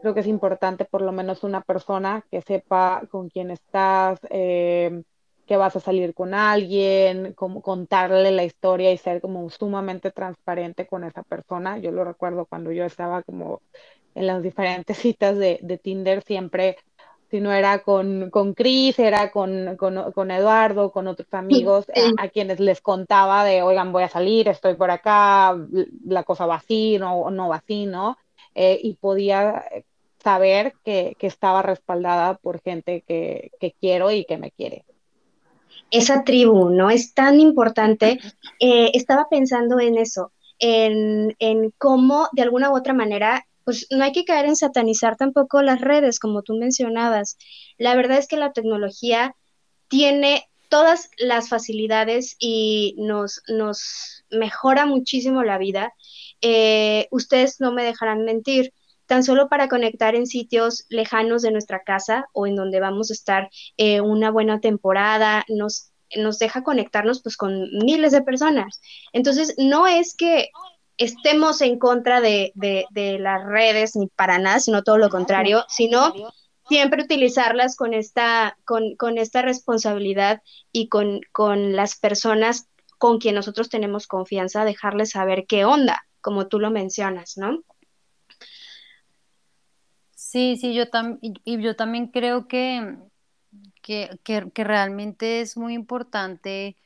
[0.00, 5.02] Creo que es importante por lo menos una persona que sepa con quién estás, eh,
[5.46, 10.86] que vas a salir con alguien, como contarle la historia y ser como sumamente transparente
[10.86, 11.78] con esa persona.
[11.78, 13.62] Yo lo recuerdo cuando yo estaba como
[14.14, 16.76] en las diferentes citas de, de Tinder, siempre,
[17.30, 21.86] si no era con, con Chris, era con, con, con Eduardo, con otros amigos,
[22.18, 25.56] a, quienes les contaba de, oigan, voy a salir, estoy por acá,
[26.04, 28.16] la cosa va así, no, no va así, ¿no?
[28.54, 29.64] Eh, y podía
[30.18, 34.84] saber que, que estaba respaldada por gente que, que quiero y que me quiere.
[35.90, 36.90] Esa tribu, ¿no?
[36.90, 38.18] Es tan importante.
[38.60, 44.04] Eh, estaba pensando en eso, en, en cómo de alguna u otra manera, pues no
[44.04, 47.36] hay que caer en satanizar tampoco las redes, como tú mencionabas.
[47.78, 49.34] La verdad es que la tecnología
[49.88, 55.92] tiene todas las facilidades y nos, nos mejora muchísimo la vida.
[56.42, 58.72] eh, ustedes no me dejarán mentir,
[59.06, 63.14] tan solo para conectar en sitios lejanos de nuestra casa o en donde vamos a
[63.14, 68.80] estar eh, una buena temporada, nos, nos deja conectarnos pues con miles de personas.
[69.12, 70.50] Entonces, no es que
[70.98, 76.12] estemos en contra de, de, las redes ni para nada, sino todo lo contrario, sino
[76.68, 80.42] siempre utilizarlas con esta, con, con esta responsabilidad
[80.72, 86.48] y con, con las personas con quien nosotros tenemos confianza, dejarles saber qué onda, como
[86.48, 87.62] tú lo mencionas, ¿no?
[90.36, 92.98] Sí, sí, yo, también y yo también creo que,
[93.82, 96.76] que, que, realmente es muy importante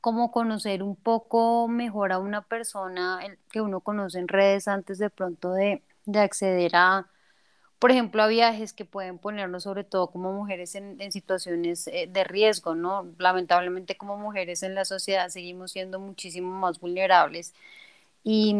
[0.00, 3.18] como conocer un poco mejor a una persona
[3.50, 7.08] que uno conoce en redes antes de pronto de, de acceder a,
[7.80, 12.08] por ejemplo, a viajes que pueden ponernos sobre todo como mujeres en, en situaciones eh,
[12.08, 13.08] de riesgo, ¿no?
[13.18, 17.54] Lamentablemente como mujeres en la sociedad seguimos siendo muchísimo más vulnerables
[18.22, 18.54] y,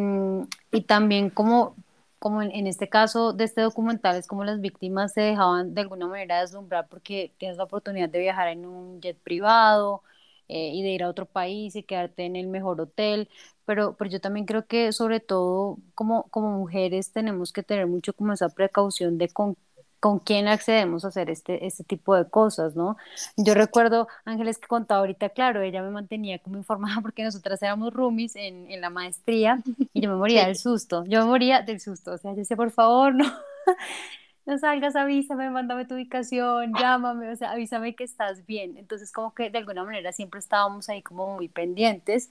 [0.73, 1.77] y también como
[2.21, 6.07] como en, este caso de este documental, es como las víctimas se dejaban de alguna
[6.07, 10.03] manera deslumbrar porque tienes la oportunidad de viajar en un jet privado
[10.49, 13.29] eh, y de ir a otro país y quedarte en el mejor hotel,
[13.65, 18.13] pero, pero yo también creo que sobre todo como, como mujeres tenemos que tener mucho
[18.15, 19.57] como esa precaución de con
[20.01, 22.97] con quién accedemos a hacer este, este tipo de cosas, ¿no?
[23.37, 27.93] Yo recuerdo, Ángeles, que contaba ahorita, claro, ella me mantenía como informada porque nosotras éramos
[27.93, 31.81] roomies en, en la maestría y yo me moría del susto, yo me moría del
[31.81, 33.25] susto, o sea, yo decía, por favor, no,
[34.47, 38.77] no salgas, avísame, mándame tu ubicación, llámame, o sea, avísame que estás bien.
[38.79, 42.31] Entonces, como que de alguna manera siempre estábamos ahí como muy pendientes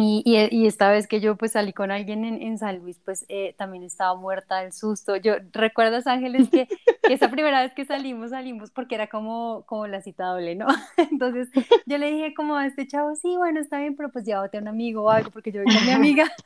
[0.00, 3.54] y, esta vez que yo pues salí con alguien en, en San Luis, pues eh,
[3.58, 5.16] también estaba muerta del susto.
[5.16, 6.66] Yo, ¿recuerdas Ángeles que,
[7.02, 10.66] que, esa primera vez que salimos, salimos porque era como, como la cita doble, ¿no?
[11.10, 11.48] Entonces
[11.86, 14.60] yo le dije como a este chavo, sí, bueno, está bien, pero pues llévate a
[14.60, 16.30] un amigo o algo porque yo voy con mi amiga.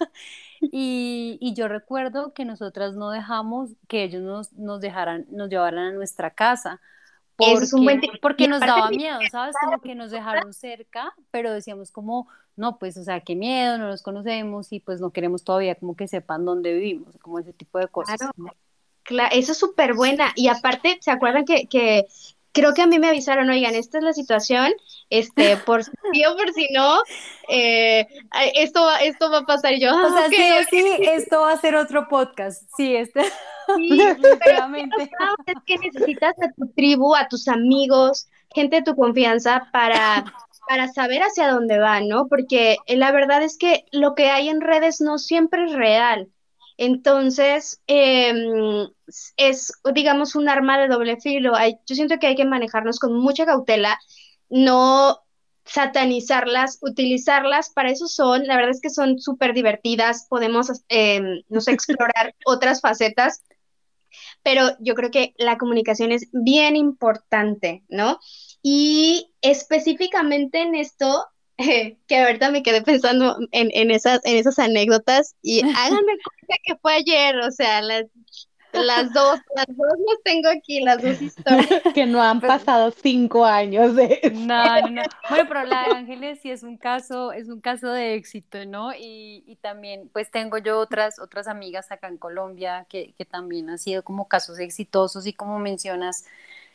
[0.72, 5.88] Y, y yo recuerdo que nosotras no dejamos que ellos nos, nos, dejaran, nos llevaran
[5.88, 6.80] a nuestra casa
[7.36, 9.54] porque, porque nos daba miedo, ¿sabes?
[9.60, 13.88] Como que nos dejaron cerca, pero decíamos como, no, pues, o sea, qué miedo, no
[13.88, 17.78] los conocemos y pues no queremos todavía como que sepan dónde vivimos, como ese tipo
[17.78, 18.20] de cosas.
[19.02, 20.32] Claro, eso es súper buena.
[20.34, 22.06] Y aparte, ¿se acuerdan que, que
[22.54, 24.72] creo que a mí me avisaron, oigan, esta es la situación,
[25.10, 27.00] este, por si o por si no,
[27.48, 28.06] eh,
[28.54, 29.90] esto, va, esto va a pasar yo.
[29.94, 32.62] O sea, sí, sí, esto va a ser otro podcast.
[32.76, 33.24] Sí, este.
[33.76, 35.10] Sí, definitivamente.
[35.46, 40.24] es que necesitas a tu tribu, a tus amigos, gente de tu confianza para,
[40.68, 42.28] para saber hacia dónde van, ¿no?
[42.28, 46.28] Porque la verdad es que lo que hay en redes no siempre es real.
[46.76, 48.88] Entonces, em,
[49.36, 51.52] es, digamos, un arma de doble filo.
[51.86, 53.98] yo siento que hay que manejarnos con mucha cautela,
[54.48, 55.20] no
[55.64, 61.60] satanizarlas, utilizarlas, para eso son, la verdad es que son súper divertidas, podemos, em, no
[61.60, 63.42] sé, explorar otras facetas,
[64.42, 68.20] pero yo creo que la comunicación es bien importante, ¿no?
[68.62, 71.26] Y específicamente en esto,
[72.06, 76.76] que ahorita me quedé pensando en, en, esas, en esas anécdotas y háganme cuenta que
[76.76, 78.06] fue ayer, o sea, las,
[78.72, 81.82] las dos, las dos las tengo aquí, las dos historias.
[81.94, 85.02] Que no han pasado cinco años de No, no, no.
[85.28, 88.92] Bueno, pero la de Ángeles sí es un caso, es un caso de éxito, ¿no?
[88.92, 93.70] Y, y también, pues tengo yo otras, otras amigas acá en Colombia que, que también
[93.70, 96.24] han sido como casos exitosos y como mencionas,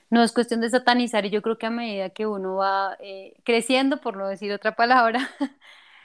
[0.10, 3.36] no es cuestión de satanizar y yo creo que a medida que uno va eh,
[3.44, 5.30] creciendo, por no decir otra palabra,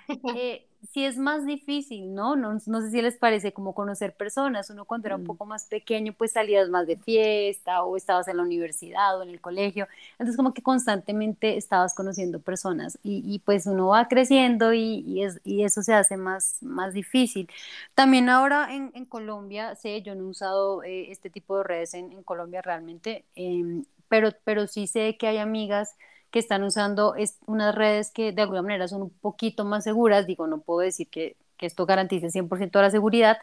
[0.36, 2.36] eh, sí es más difícil, ¿no?
[2.36, 2.58] ¿no?
[2.66, 2.80] ¿no?
[2.80, 4.70] sé si les parece como conocer personas.
[4.70, 5.26] Uno cuando era un mm.
[5.26, 9.30] poco más pequeño, pues salías más de fiesta o estabas en la universidad o en
[9.30, 9.88] el colegio.
[10.12, 15.22] Entonces como que constantemente estabas conociendo personas y, y pues uno va creciendo y, y,
[15.24, 17.48] es, y, eso se hace más, más difícil.
[17.94, 21.94] También ahora en, en Colombia, sé, yo no he usado eh, este tipo de redes
[21.94, 23.84] en, en Colombia realmente, em,
[24.14, 25.96] pero, pero sí sé que hay amigas
[26.30, 30.24] que están usando es, unas redes que de alguna manera son un poquito más seguras,
[30.24, 33.38] digo, no puedo decir que, que esto garantice 100% de la seguridad,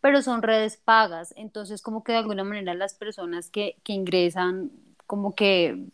[0.00, 4.72] pero son redes pagas, entonces como que de alguna manera las personas que, que ingresan
[5.06, 5.86] como que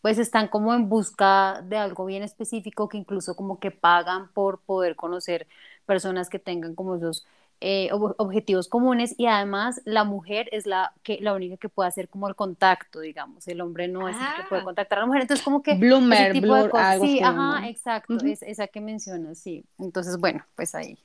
[0.00, 4.60] pues están como en busca de algo bien específico que incluso como que pagan por
[4.60, 5.48] poder conocer
[5.84, 7.26] personas que tengan como esos
[7.60, 12.08] eh, objetivos comunes y además la mujer es la, que, la única que puede hacer
[12.08, 14.64] como el contacto, digamos, el hombre no es el que puede ah.
[14.64, 18.42] contactar a la mujer, entonces como que Bloomer, tipo de cosas, sí, ajá, exacto, es,
[18.42, 20.98] esa que mencionas, sí, entonces bueno, pues ahí,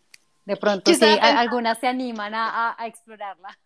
[0.43, 3.57] de pronto sí, algunas se animan a, a, explorarla.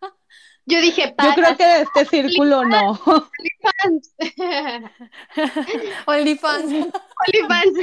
[0.66, 3.00] Yo dije, yo creo que de este círculo no.
[3.84, 4.14] OnlyFans.
[6.06, 6.88] OnlyFans.
[7.26, 7.78] OnlyFans.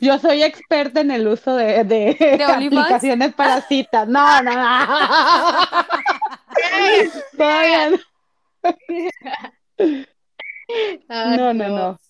[0.00, 4.06] Yo soy experta en el uso de, de, aplicaciones para citas.
[4.08, 4.86] No, no, no.
[7.36, 7.98] Todavía no.
[11.08, 12.00] Ay, No, no, no.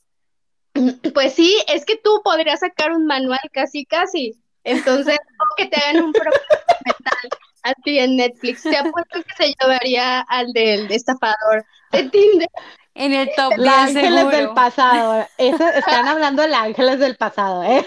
[1.15, 4.35] Pues sí, es que tú podrías sacar un manual casi, casi.
[4.65, 5.19] Entonces,
[5.57, 6.39] que te hagan un programa
[6.85, 7.31] mental
[7.63, 8.63] así en Netflix.
[8.63, 12.49] Te apuesto que se llevaría al del estafador de Tinder.
[12.95, 15.27] En el top Los 10 ángeles del pasado.
[15.39, 17.85] Eso, están hablando de los ángeles del pasado, ¿eh?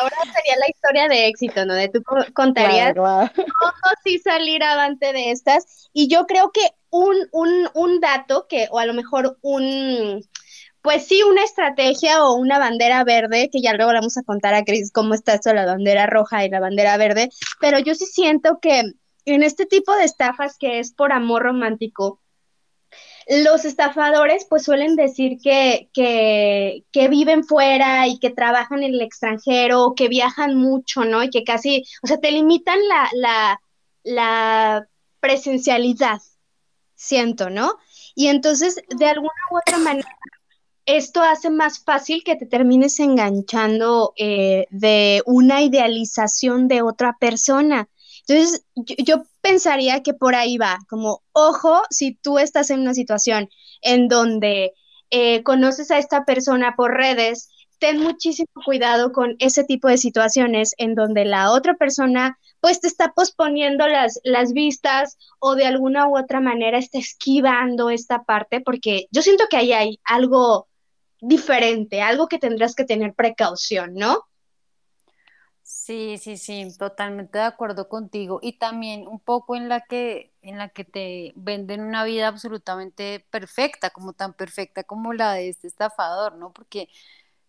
[0.00, 1.74] Ahora sería la historia de éxito, ¿no?
[1.74, 3.48] De tú co- contarías Claro, claro.
[3.60, 5.88] cómo sí salir avante de estas.
[5.92, 10.22] Y yo creo que un, un, un dato que, o a lo mejor un,
[10.88, 14.54] pues sí, una estrategia o una bandera verde, que ya luego le vamos a contar
[14.54, 17.28] a Cris cómo está esto la bandera roja y la bandera verde,
[17.60, 18.94] pero yo sí siento que
[19.26, 22.22] en este tipo de estafas que es por amor romántico,
[23.26, 29.02] los estafadores pues suelen decir que, que, que viven fuera y que trabajan en el
[29.02, 31.22] extranjero, que viajan mucho, ¿no?
[31.22, 33.60] Y que casi, o sea, te limitan la, la,
[34.04, 34.88] la
[35.20, 36.22] presencialidad,
[36.94, 37.76] siento, ¿no?
[38.14, 40.08] Y entonces, de alguna u otra manera,
[40.88, 47.90] esto hace más fácil que te termines enganchando eh, de una idealización de otra persona.
[48.26, 53.50] Entonces, yo, pensaría que por ahí va, como, ojo, si tú estás en una situación
[53.82, 54.72] en donde
[55.10, 60.72] eh, conoces a esta persona por redes, ten muchísimo cuidado con ese tipo de situaciones
[60.78, 66.08] en donde la otra persona pues te está posponiendo las, las vistas o de alguna
[66.08, 70.66] u otra manera está esquivando esta parte, porque yo siento que ahí hay algo
[71.20, 74.24] diferente, algo que tendrás que tener precaución, ¿no?
[75.62, 78.38] Sí, sí, sí, totalmente de acuerdo contigo.
[78.42, 83.26] Y también un poco en la que, en la que te venden una vida absolutamente
[83.30, 86.52] perfecta, como tan perfecta como la de este estafador, ¿no?
[86.54, 86.88] Porque,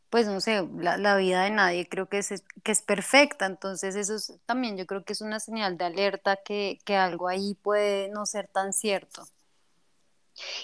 [0.09, 3.45] pues no sé, la, la vida de nadie creo que es, que es perfecta.
[3.47, 7.27] Entonces, eso es, también yo creo que es una señal de alerta que, que algo
[7.29, 9.25] ahí puede no ser tan cierto.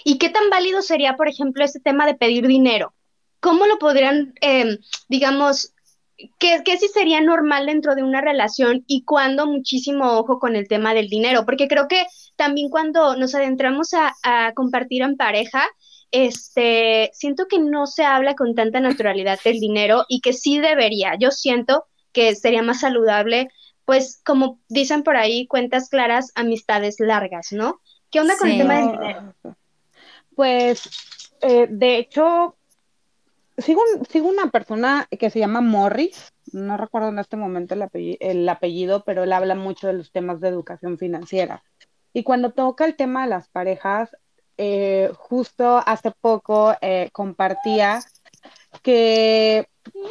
[0.04, 2.94] ¿Y qué tan válido sería, por ejemplo, este tema de pedir dinero?
[3.40, 5.72] ¿Cómo lo podrían, eh, digamos,
[6.38, 10.66] ¿Qué, qué sí sería normal dentro de una relación y cuándo muchísimo ojo con el
[10.66, 11.44] tema del dinero?
[11.44, 12.06] Porque creo que
[12.36, 15.68] también cuando nos adentramos a, a compartir en pareja,
[16.10, 21.16] este, siento que no se habla con tanta naturalidad del dinero y que sí debería.
[21.18, 23.48] Yo siento que sería más saludable,
[23.84, 27.80] pues como dicen por ahí, cuentas claras, amistades largas, ¿no?
[28.10, 29.34] ¿Qué onda con el tema del dinero?
[30.36, 30.88] Pues,
[31.40, 32.56] eh, de hecho,
[33.58, 37.82] sigo, un- sigo una persona que se llama Morris, no recuerdo en este momento el
[37.82, 41.62] apellido, el apellido, pero él habla mucho de los temas de educación financiera.
[42.12, 44.10] Y cuando toca el tema de las parejas,
[44.58, 48.00] eh, justo hace poco eh, compartía
[48.82, 49.68] que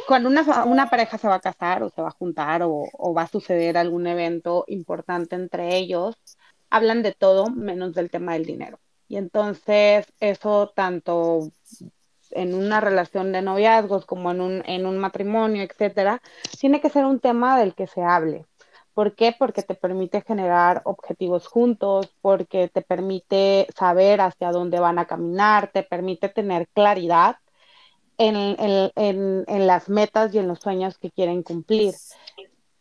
[0.08, 3.22] cuando una, una pareja se va a casar o se va a juntar o va
[3.24, 6.16] a suceder algún evento importante entre ellos,
[6.70, 8.80] hablan de todo menos del tema del dinero.
[9.08, 11.50] Y entonces eso tanto
[12.30, 16.20] en una relación de noviazgos como en un, en un matrimonio, etcétera,
[16.60, 18.44] tiene que ser un tema del que se hable.
[18.94, 19.34] ¿Por qué?
[19.38, 25.70] Porque te permite generar objetivos juntos, porque te permite saber hacia dónde van a caminar,
[25.72, 27.36] te permite tener claridad
[28.18, 31.94] en, en- en- en las metas y en los sueños que quieren cumplir.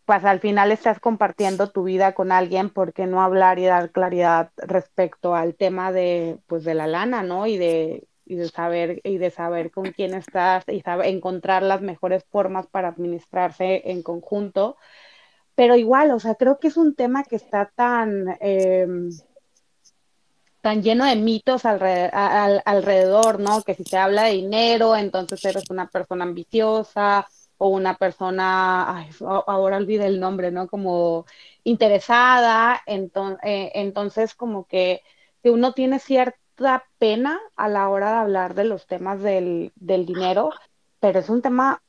[0.06, 3.92] Pues al final estás compartiendo tu vida con alguien, ¿por qué no hablar y dar
[3.92, 7.48] claridad respecto al tema de, pues, de la lana, ¿no?
[7.48, 11.82] Y de, y de saber, y de saber con quién estás y saber, encontrar las
[11.82, 14.78] mejores formas para administrarse en conjunto.
[15.56, 19.10] Pero igual, o sea, creo que es un tema que está tan, em,
[20.62, 23.62] tan lleno de mitos alre- a- al- alrededor, ¿no?
[23.64, 27.28] Que si se habla de dinero, entonces eres una persona ambiciosa
[27.58, 29.10] o una persona, ay,
[29.48, 30.68] ahora olvidé el nombre, ¿no?
[30.68, 31.26] Como
[31.64, 35.02] interesada, eh, entonces como que,
[35.44, 40.50] uno tiene cierta pena a la hora de hablar de los temas del, del dinero,
[41.00, 41.84] pero es un tema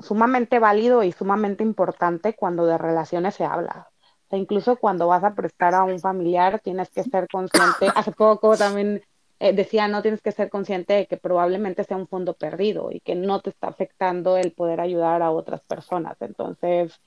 [0.00, 3.90] sumamente válido y sumamente importante cuando de relaciones se habla.
[4.32, 7.88] Incluso cuando vas a prestar a un familiar, tienes que ser consciente.
[7.94, 9.02] Hace poco también
[9.40, 13.00] eh, decía, no tienes que ser consciente de que probablemente sea un fondo perdido y
[13.00, 16.16] que no te está afectando el poder ayudar a otras personas.
[16.22, 17.00] Entonces,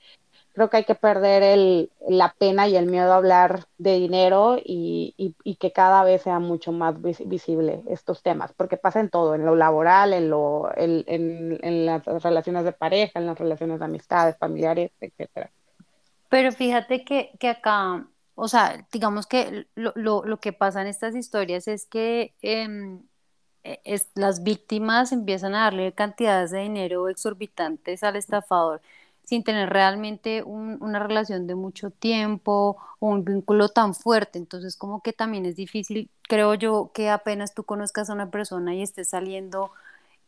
[0.52, 4.58] creo que hay que perder el, la pena y el miedo a hablar de dinero
[4.64, 5.14] y,
[5.44, 9.34] y, que cada vez sea mucho más vis- visible estos temas, porque pasa en todo,
[9.34, 11.04] en lo laboral, en, lo, en,
[11.62, 15.50] en las relaciones de pareja, en las relaciones de amistades, familiares, etcétera.
[16.28, 20.88] Pero fíjate que, que acá, o sea, digamos que lo, lo, lo que pasa en
[20.88, 23.02] estas historias es que em,
[23.64, 28.82] eh, es, las víctimas empiezan a darle cantidades de dinero exorbitantes al estafador
[29.24, 34.38] sin tener realmente una relación de mucho tiempo o un vínculo tan fuerte.
[34.38, 38.74] Entonces, como que también es difícil, creo yo, que apenas tú conozcas a una persona
[38.74, 39.72] y estés saliendo,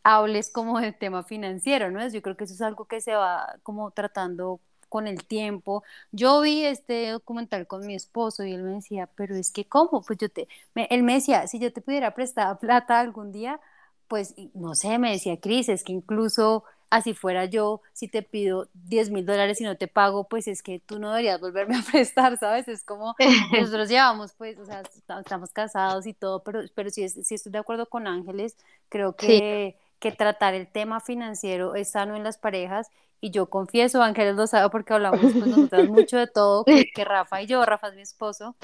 [0.02, 2.06] hables como del tema financiero, ¿no?
[2.08, 5.84] Yo creo que eso es algo que se va como tratando con el tiempo.
[6.12, 10.02] Yo vi este documental con mi esposo y él me decía, pero es que ¿cómo?
[10.02, 13.60] Pues yo te, él me decía, si yo te pudiera prestar plata algún día,
[14.08, 18.68] pues no sé, me decía Cris, es que incluso así fuera yo, si te pido
[18.74, 21.82] 10 mil dólares y no te pago, pues es que tú no deberías volverme a
[21.90, 22.68] prestar, ¿sabes?
[22.68, 23.14] Es como
[23.52, 24.82] nosotros llevamos, pues, o sea,
[25.20, 28.56] estamos casados y todo, pero, pero sí, sí estoy de acuerdo con Ángeles,
[28.88, 34.02] creo que, que tratar el tema financiero es sano en las parejas y yo confieso,
[34.02, 37.64] Ángeles lo sabe porque hablamos pues nosotros mucho de todo, que, que, Rafa y yo,
[37.64, 38.56] Rafa es mi esposo,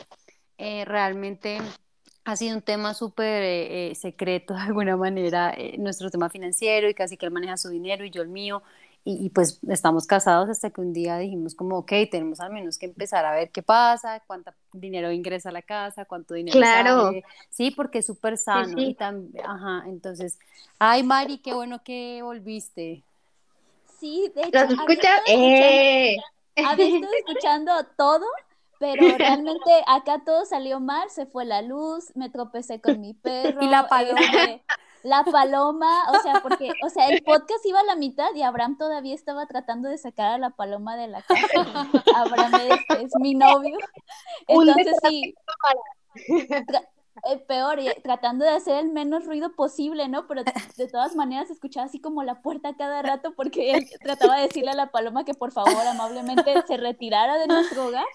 [0.59, 1.59] eh, realmente
[2.25, 6.95] ha sido un tema súper eh, eh, secreto de alguna manera, nuestro tema financiero y
[6.95, 8.63] casi que él maneja su dinero y yo el mío.
[9.05, 12.87] Y, pues estamos casados hasta que un día dijimos como, ok, tenemos al menos que
[12.87, 17.07] empezar a ver qué pasa, cuánto dinero ingresa a la casa, cuánto dinero claro.
[17.07, 17.25] sale.
[17.51, 18.81] Sí, porque es súper sano.
[18.81, 18.97] Y
[19.43, 20.39] ajá, entonces,
[20.79, 23.03] ay Mari, qué bueno que volviste.
[24.03, 24.65] Sí, de hecho.
[24.65, 25.21] ¿Los escuchas?
[25.29, 26.17] Eh.
[26.57, 28.27] Había estado escuchando todo,
[28.81, 33.61] pero realmente acá todo salió mal, se fue la luz, me tropecé con mi perro.
[33.63, 34.21] Y la paloma.
[34.21, 34.65] Este,
[35.05, 38.77] la paloma, o sea, porque, o sea, el podcast iba a la mitad y Abraham
[38.77, 41.47] todavía estaba tratando de sacar a la paloma de la casa.
[42.17, 42.55] Abraham
[42.89, 43.79] es, es mi novio.
[44.49, 45.33] Entonces sí.
[47.31, 50.27] Eh, peor, tratando de hacer el menos ruido posible, ¿no?
[50.27, 50.43] Pero
[50.77, 54.71] de todas maneras escuchaba así como la puerta cada rato porque él trataba de decirle
[54.71, 58.07] a la paloma que por favor amablemente se retirara de nuestro hogar.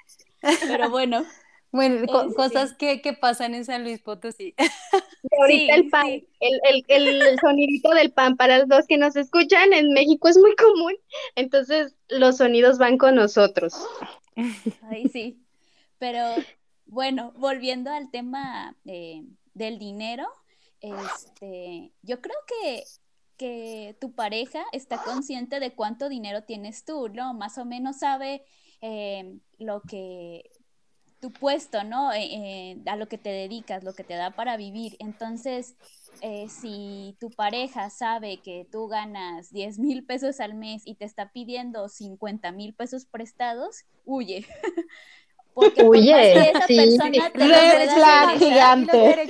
[0.68, 1.24] Pero bueno.
[1.72, 4.56] Bueno, este cosas que, que, pasan en San Luis Potosí.
[5.40, 9.94] Ahorita el pan, el, el, el sonidito del pan, para los que nos escuchan, en
[9.94, 10.94] México es muy común,
[11.36, 13.74] entonces los sonidos van con nosotros.
[14.90, 15.44] Ay, sí,
[16.00, 16.36] pero
[16.88, 19.24] bueno, volviendo al tema eh,
[19.54, 20.28] del dinero,
[20.80, 22.84] este, yo creo que,
[23.38, 27.34] que, tu pareja está consciente de cuánto dinero tienes tú, ¿no?
[27.34, 28.44] Más o menos sabe
[28.82, 30.50] eh, lo que
[31.20, 32.14] tu puesto, ¿no?
[32.14, 34.96] Eh, a lo que te dedicas, lo que te da para vivir.
[35.00, 35.76] Entonces,
[36.48, 41.32] si tu pareja sabe que tú ganas 10 mil pesos al mes y te está
[41.32, 44.46] pidiendo 50 mil pesos prestados, huye.
[45.58, 46.76] Porque Oye, esa sí.
[46.76, 49.24] persona te gigante.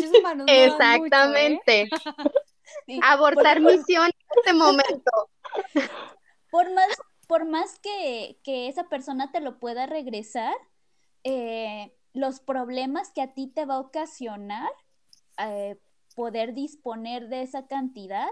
[0.46, 1.90] Exactamente.
[3.02, 5.30] Abortar misión en este momento.
[6.52, 6.90] Por más,
[7.28, 10.54] por más que, esa persona te lo pueda regresar,
[11.24, 14.70] eh, los problemas que a ti te va a ocasionar
[15.38, 15.78] eh,
[16.16, 18.28] poder disponer de esa cantidad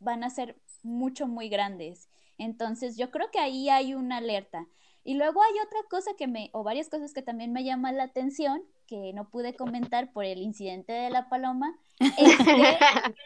[0.00, 2.08] van a ser mucho, muy grandes.
[2.36, 4.66] Entonces, yo creo que ahí hay una alerta.
[5.08, 8.02] Y luego hay otra cosa que me, o varias cosas que también me llaman la
[8.02, 11.74] atención, que no pude comentar por el incidente de la paloma,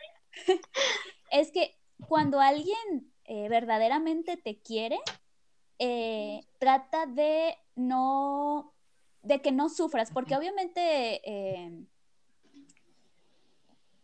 [1.33, 1.77] es que,
[2.07, 5.01] cuando alguien eh, verdaderamente te quiere,
[5.81, 8.73] eh, trata de no,
[9.23, 11.85] de que no sufras, porque obviamente eh,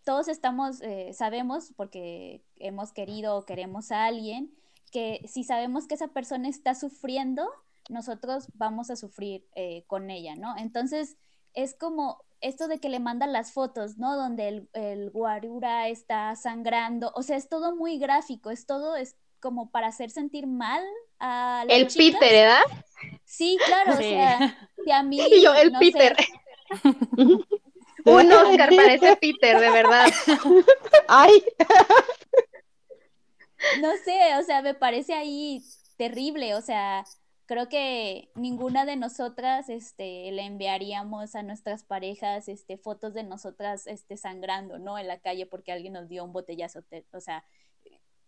[0.02, 0.80] todos estamos,
[1.12, 4.52] sabemos, porque hemos querido o queremos a alguien,
[4.90, 7.48] que si sabemos que esa persona está sufriendo,
[7.88, 10.56] nosotros vamos a sufrir eh, con ella, ¿no?
[10.56, 11.16] Entonces,
[11.54, 14.16] es como esto de que le mandan las fotos, ¿no?
[14.16, 19.16] Donde el, el guarura está sangrando, o sea, es todo muy gráfico, es todo, es
[19.40, 20.82] como para hacer sentir mal
[21.18, 22.62] a El Peter, ¿verdad?
[23.24, 25.20] Sí, claro, o sea, si a mí...
[25.30, 26.16] Y yo, el Peter.
[28.04, 30.10] Un Oscar para ese Peter, de verdad.
[31.08, 31.44] Ay.
[33.80, 35.62] No sé, o sea, me parece ahí
[35.96, 37.04] terrible, o sea,
[37.48, 43.86] creo que ninguna de nosotras este, le enviaríamos a nuestras parejas este, fotos de nosotras
[43.86, 44.98] este, sangrando, ¿no?
[44.98, 47.42] En la calle porque alguien nos dio un botellazo, o sea,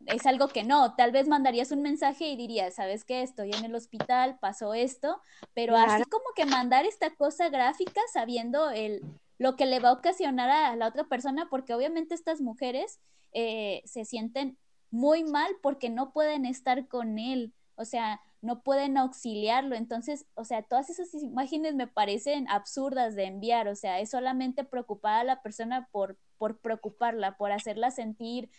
[0.07, 3.21] es algo que no, tal vez mandarías un mensaje y dirías, ¿sabes qué?
[3.21, 5.21] Estoy en el hospital, pasó esto,
[5.53, 9.03] pero así como que mandar esta cosa gráfica sabiendo el,
[9.37, 13.01] lo que le va a ocasionar a la otra persona, porque obviamente estas mujeres
[13.33, 14.57] eh, se sienten
[14.91, 19.75] muy mal porque no pueden estar con él, o sea, no pueden auxiliarlo.
[19.75, 24.65] Entonces, o sea, todas esas imágenes me parecen absurdas de enviar, o sea, es solamente
[24.65, 28.51] preocupar a la persona por, por preocuparla, por hacerla sentir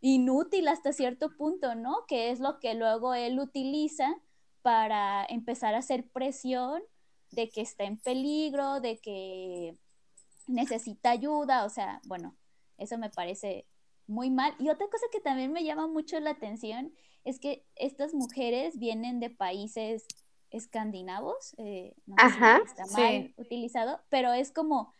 [0.00, 2.06] inútil hasta cierto punto, ¿no?
[2.08, 4.14] Que es lo que luego él utiliza
[4.62, 6.82] para empezar a hacer presión
[7.30, 9.76] de que está en peligro, de que
[10.46, 12.36] necesita ayuda, o sea, bueno,
[12.78, 13.66] Eso me parece
[14.06, 14.54] muy mal.
[14.58, 16.92] Y otra cosa que también me llama mucho la atención
[17.24, 20.06] es que estas mujeres vienen de países
[20.50, 24.92] escandinavos, eh, no sé si está mal utilizado, pero es como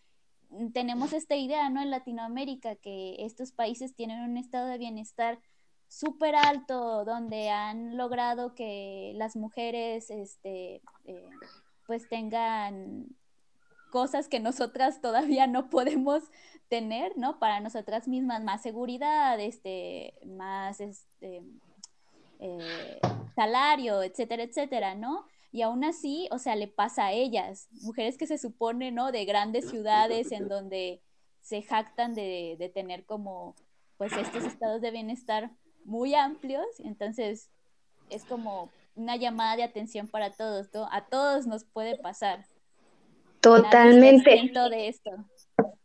[0.51, 1.83] mm, tenemos esta idea, ¿no?
[1.83, 5.41] En Latinoamérica, que estos países tienen un estado de bienestar
[5.89, 11.29] súper alto, donde han logrado que las mujeres, este, eh,
[11.87, 13.09] pues tengan
[13.91, 16.23] cosas que nosotras todavía no podemos
[16.69, 17.39] tener, ¿no?
[17.39, 21.43] Para nosotras mismas, más seguridad, este, más este,
[22.43, 22.99] eh,
[23.37, 25.27] salario, etcétera, etcétera, ¿no?
[25.53, 29.13] Y aún así, o sea, le pasa a ellas, mujeres que se supone, ¿no?
[29.13, 31.03] De grandes ciudades en donde
[31.41, 33.55] se jactan de, de tener como,
[33.97, 35.53] pues, estos estados de bienestar
[35.85, 37.49] muy amplios, entonces
[38.11, 40.89] es como una llamada de atención para todos, ¿no?
[40.91, 42.45] A todos nos puede pasar.
[43.41, 44.31] Totalmente.
[44.71, 45.11] de esto.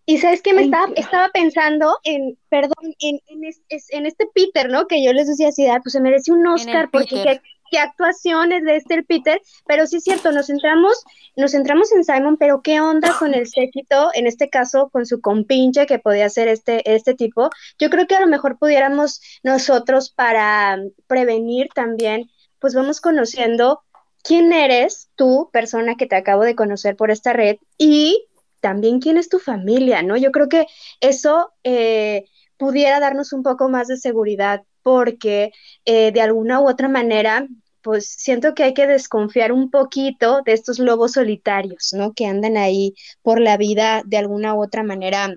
[0.09, 4.87] Y sabes que me estaba, estaba pensando en, perdón, en, en, este Peter, ¿no?
[4.87, 8.63] Que yo les decía así, ah, pues se merece un Oscar porque qué, qué, actuaciones
[8.63, 11.03] de este Peter, pero sí es cierto, nos centramos,
[11.35, 15.19] nos centramos en Simon, pero qué onda con el séquito, en este caso con su
[15.19, 17.49] compinche que podía ser este, este tipo.
[17.77, 20.77] Yo creo que a lo mejor pudiéramos nosotros para
[21.07, 23.81] prevenir también, pues vamos conociendo
[24.23, 28.26] quién eres tú, persona que te acabo de conocer por esta red, y
[28.59, 30.17] también quién es tu familia, ¿no?
[30.17, 30.67] Yo creo que
[31.01, 32.25] eso eh,
[32.57, 35.51] pudiera darnos un poco más de seguridad porque
[35.85, 37.47] eh, de alguna u otra manera,
[37.81, 42.13] pues siento que hay que desconfiar un poquito de estos lobos solitarios, ¿no?
[42.13, 45.35] Que andan ahí por la vida de alguna u otra manera,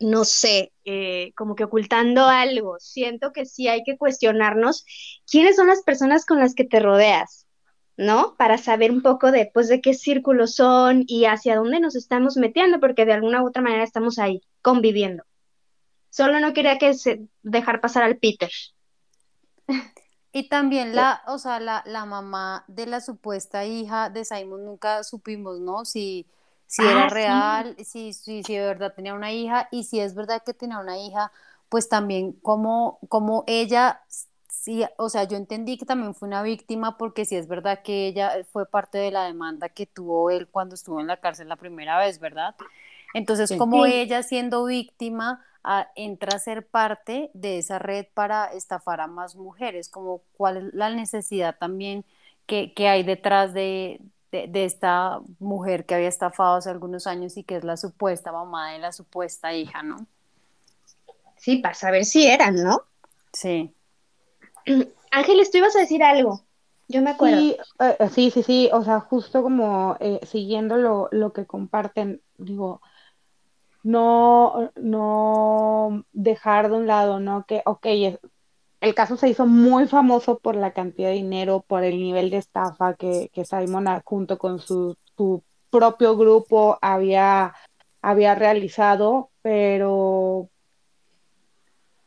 [0.00, 2.76] no sé, eh, como que ocultando algo.
[2.78, 4.84] Siento que sí hay que cuestionarnos
[5.26, 7.47] quiénes son las personas con las que te rodeas,
[7.98, 8.36] ¿no?
[8.36, 12.36] Para saber un poco de, pues, de qué círculos son y hacia dónde nos estamos
[12.36, 15.24] metiendo, porque de alguna u otra manera estamos ahí, conviviendo.
[16.08, 18.50] Solo no quería que se dejar pasar al Peter.
[20.30, 25.02] Y también la, o sea, la, la, mamá de la supuesta hija de Simon nunca
[25.02, 25.84] supimos, ¿no?
[25.84, 26.26] Si,
[26.66, 30.14] si era ah, real, si, si, si de verdad tenía una hija, y si es
[30.14, 31.32] verdad que tenía una hija,
[31.68, 34.02] pues también como, como ella
[34.68, 38.06] Sí, o sea, yo entendí que también fue una víctima porque sí es verdad que
[38.06, 41.56] ella fue parte de la demanda que tuvo él cuando estuvo en la cárcel la
[41.56, 42.54] primera vez, ¿verdad?
[43.14, 49.00] Entonces, como ella siendo víctima ah, entra a ser parte de esa red para estafar
[49.00, 52.04] a más mujeres, como cuál es la necesidad también
[52.44, 54.02] que, hay detrás de,
[54.32, 58.72] de, esta mujer que había estafado hace algunos años y que es la supuesta mamá
[58.72, 59.96] de la supuesta hija, ¿no?
[61.38, 62.82] Sí, para saber si eran, ¿no?
[63.32, 63.72] Sí.
[65.10, 66.42] Ángeles, tú ibas a decir algo.
[66.88, 67.38] Yo me acuerdo.
[67.38, 70.76] Sí, eh, sí, sí, O sea, justo como eh, siguiendo
[71.10, 72.80] lo, que comparten, digo,
[73.82, 77.44] no, no dejar de un lado, ¿no?
[77.46, 77.86] Que, ok,
[78.80, 82.38] el caso se hizo muy famoso por la cantidad de dinero, por el nivel de
[82.38, 87.54] estafa que, que Simon junto con su, su propio grupo había,
[88.00, 90.48] había realizado, pero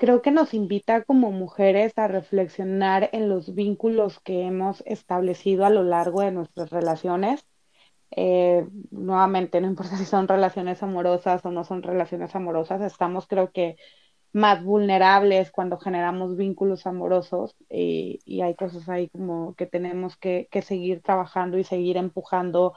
[0.01, 5.69] creo que nos invita como mujeres a reflexionar en los vínculos que hemos establecido a
[5.69, 7.45] lo largo de nuestras relaciones.
[8.09, 13.51] Eh, nuevamente, no importa si son relaciones amorosas o no son relaciones amorosas, estamos creo
[13.51, 13.75] que
[14.33, 21.03] más vulnerables cuando generamos vínculos amorosos y, hay cosas ahí como que tenemos que, seguir
[21.03, 22.73] trabajando y seguir empujando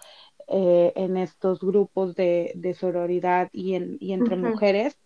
[0.47, 3.77] eh, en estos grupos de, sororidad y,
[4.13, 4.99] entre mujeres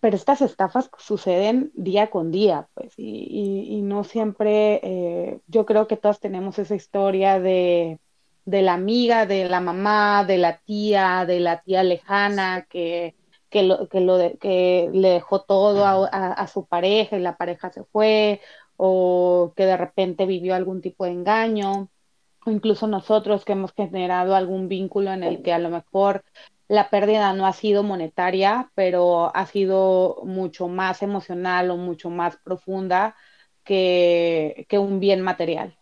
[0.00, 5.96] pero estas estafas suceden día con día, pues, y, no siempre, eh, yo creo que
[5.96, 7.98] todas tenemos esa historia de,
[8.44, 13.16] la amiga, de la mamá, de la tía, de la tía lejana que,
[13.50, 17.82] que, lo, que, lo que le dejó todo a, su pareja y la pareja se
[17.84, 18.40] fue,
[18.76, 21.88] o que de repente vivió algún tipo de engaño,
[22.46, 26.24] o incluso nosotros que hemos generado algún vínculo en el que a lo mejor
[26.68, 32.36] la pérdida no ha sido monetaria, pero ha sido mucho más emocional o mucho más
[32.36, 33.16] profunda
[33.64, 35.78] que, un bien material.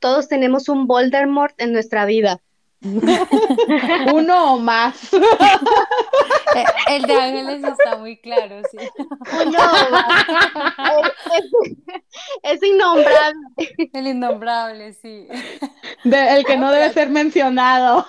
[0.00, 2.40] Todos tenemos un Voldemort en nuestra vida.
[4.14, 5.12] Uno o más.
[5.12, 8.78] Eh, el de Ángeles está muy claro, sí.
[9.46, 10.24] Uno o más.
[12.42, 13.40] Es, innombrable.
[13.92, 15.28] El innombrable, sí.
[16.04, 18.06] el que no debe ser mencionado.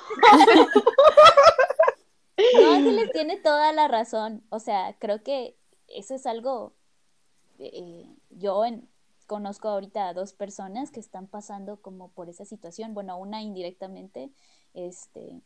[2.61, 4.43] No, Ángeles tiene toda la razón.
[4.49, 5.57] O sea, creo que
[5.87, 6.73] eso es algo.
[7.57, 8.63] Eh, yo
[9.29, 12.93] conozco ahorita a dos personas que están pasando como por esa situación.
[12.93, 14.31] Bueno, una indirectamente,
[14.73, 15.41] este,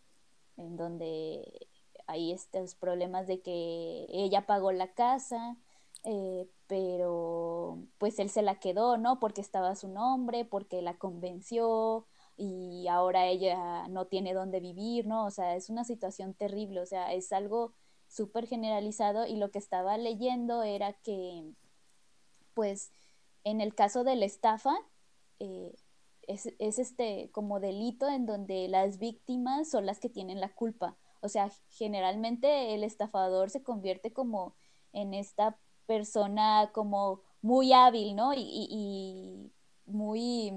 [0.58, 1.68] en donde
[2.08, 5.58] hay estos problemas de que ella pagó la casa,
[6.04, 9.20] eh, pero pues él se la quedó, ¿no?
[9.20, 12.06] Porque estaba su nombre, porque la convenció
[12.36, 15.26] y ahora ella no tiene dónde vivir, ¿no?
[15.26, 17.74] O sea, es una situación terrible, o sea, es algo
[18.08, 21.54] súper generalizado y lo que estaba leyendo era que,
[22.54, 22.92] pues,
[23.44, 24.76] en el caso de la estafa,
[25.40, 25.74] eh,
[26.28, 30.96] es, es, este como delito en donde las víctimas son las que tienen la culpa.
[31.22, 34.56] O sea, generalmente el estafador se convierte como
[34.92, 38.34] en esta persona como muy hábil, ¿no?
[38.36, 39.52] Y,
[39.86, 40.54] muy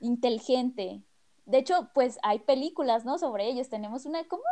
[0.00, 1.02] inteligente.
[1.46, 3.18] De hecho, pues hay películas, ¿no?
[3.18, 3.68] Sobre ellos.
[3.68, 4.42] Tenemos una, ¿cómo?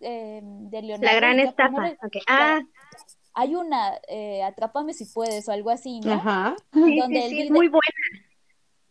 [0.00, 1.06] Eh, de Leonardo.
[1.06, 1.96] La gran estafa.
[2.26, 2.60] Ah.
[3.34, 6.14] Hay una, eh, Atrápame si puedes, o algo así, ¿no?
[6.14, 6.56] Ajá.
[6.72, 8.17] Donde sí, es muy buena.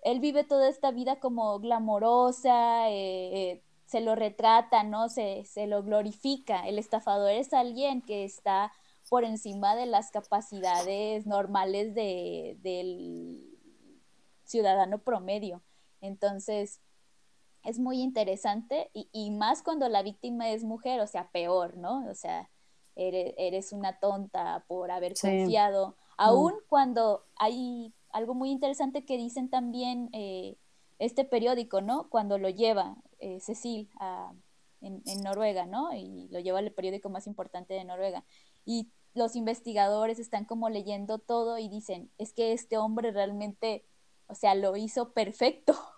[0.07, 5.09] Él vive toda esta vida como glamorosa, eh, se lo retrata, ¿no?
[5.09, 6.65] Se, se lo glorifica.
[6.65, 8.71] El estafador es alguien que está
[9.09, 13.57] por encima de las capacidades normales de, del
[14.45, 15.61] ciudadano promedio.
[15.99, 16.79] Entonces,
[17.65, 22.07] es muy interesante y, más cuando la víctima es mujer, o sea, peor, ¿no?
[22.09, 22.49] O sea,
[22.95, 25.97] eres, una tonta por haber confiado.
[26.17, 30.57] Aún cuando hay algo muy interesante que dicen también eh,
[30.99, 32.09] este periódico, ¿no?
[32.09, 33.89] Cuando lo lleva eh, Cecil
[34.81, 35.93] en, en, Noruega, ¿no?
[35.93, 38.23] Y lo lleva al periódico más importante de Noruega.
[38.65, 43.85] Y los investigadores están como leyendo todo y dicen, es que este hombre realmente,
[44.27, 45.73] o sea, lo hizo perfecto.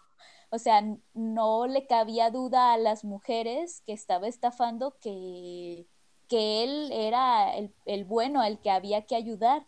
[0.51, 0.83] O sea,
[1.13, 5.85] no le cabía duda a las mujeres que estaba estafando que,
[6.27, 9.67] que él era el, el bueno, el que había que ayudar.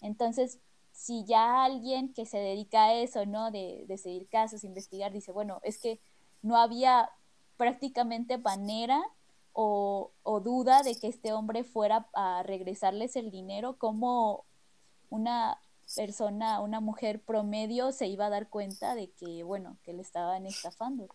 [0.00, 0.58] Entonces,
[0.98, 3.52] si ya alguien que se dedica a eso, ¿no?
[3.52, 6.00] De, de seguir casos, investigar, dice, bueno, es que
[6.42, 7.08] no había
[7.56, 9.00] prácticamente manera
[9.52, 10.12] o,
[10.44, 14.44] duda de que este hombre fuera a regresarles el dinero, como
[15.08, 15.60] una
[15.94, 20.46] persona, una mujer promedio se iba a dar cuenta de que, bueno, que le estaban
[20.46, 21.08] estafando.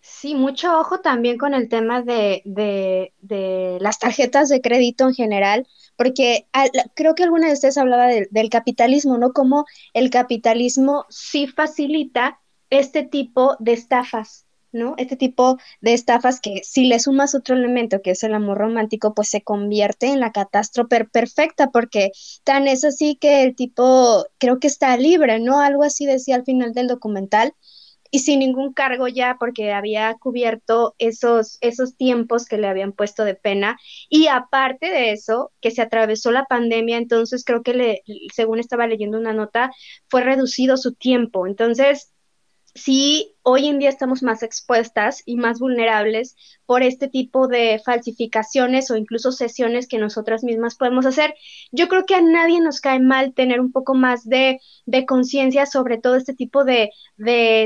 [0.00, 5.66] Sí, mucho ojo también con el tema de, de, las tarjetas de crédito en general,
[5.96, 6.46] porque
[6.94, 9.32] creo que alguna de ustedes hablaba del capitalismo, ¿no?
[9.32, 12.40] Como el capitalismo sí facilita
[12.70, 14.46] este tipo de estafas.
[14.72, 14.94] ¿no?
[14.98, 19.14] Este tipo de estafas que si le sumas otro elemento que es el amor romántico,
[19.14, 22.10] pues se convierte en la catástrofe perfecta, porque
[22.44, 25.60] tan es así que el tipo creo que está libre, ¿no?
[25.60, 27.54] Algo así decía al final del documental
[28.10, 33.24] y sin ningún cargo ya porque había cubierto esos, esos tiempos que le habían puesto
[33.24, 33.78] de pena.
[34.08, 38.02] Y aparte de eso, que se atravesó la pandemia, entonces creo que le,
[38.34, 39.70] según estaba leyendo una nota,
[40.08, 42.12] fue reducido su tiempo, entonces
[42.74, 46.34] sí hoy en día estamos más expuestas y más vulnerables
[46.66, 51.32] por este tipo de falsificaciones o incluso sesiones que nosotras mismas podemos hacer.
[51.70, 54.58] Yo creo que a nadie nos cae mal tener un poco más de,
[55.06, 56.90] conciencia sobre todo este tipo de,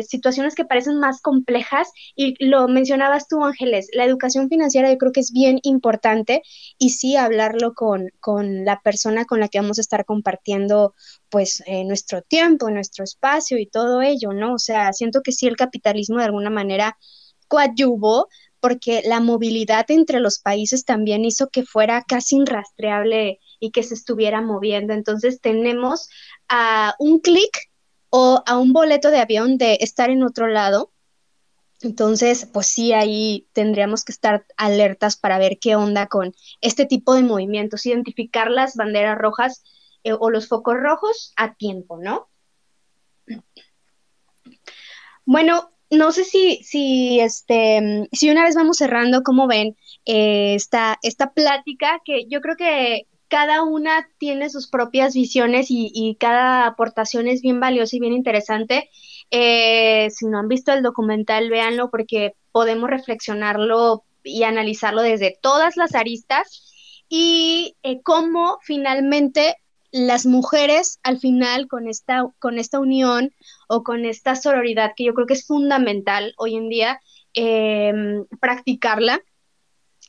[0.06, 5.12] situaciones que parecen más complejas y lo mencionabas tú, Ángeles, la educación financiera yo creo
[5.12, 6.42] que es bien importante
[6.76, 10.94] y sí hablarlo con, con la persona con la que vamos a estar compartiendo
[11.30, 14.54] pues eh, nuestro tiempo, nuestro espacio y todo ello, ¿no?
[14.54, 16.98] O sea, siento que sí el capitalismo de alguna manera
[17.48, 18.28] coadyuvó
[18.60, 23.94] porque la movilidad entre los países también hizo que fuera casi irrastreable y que se
[23.94, 24.92] estuviera moviendo.
[24.92, 26.08] Entonces tenemos
[26.48, 27.50] a un clic
[28.10, 30.92] o a un boleto de avión de estar en otro lado.
[31.80, 37.14] Entonces, pues sí, ahí tendríamos que estar alertas para ver qué onda con este tipo
[37.14, 39.62] de movimientos, identificar las banderas rojas
[40.04, 42.28] eh, o los focos rojos a tiempo, ¿no?
[45.24, 50.98] Bueno, no sé si, si, este, si una vez vamos cerrando, ¿cómo ven eh, esta,
[51.02, 52.00] esta plática?
[52.04, 57.60] Que yo creo que cada una tiene sus propias visiones y, cada aportación es bien
[57.60, 58.90] valiosa y bien interesante.
[59.30, 65.76] Eh, si no han visto el documental, véanlo porque podemos reflexionarlo y analizarlo desde todas
[65.76, 69.56] las aristas y eh, cómo finalmente
[69.92, 73.34] las mujeres al final con esta, con esta unión
[73.68, 77.00] o con esta sororidad que yo creo que es fundamental hoy en día
[77.34, 79.20] em, practicarla,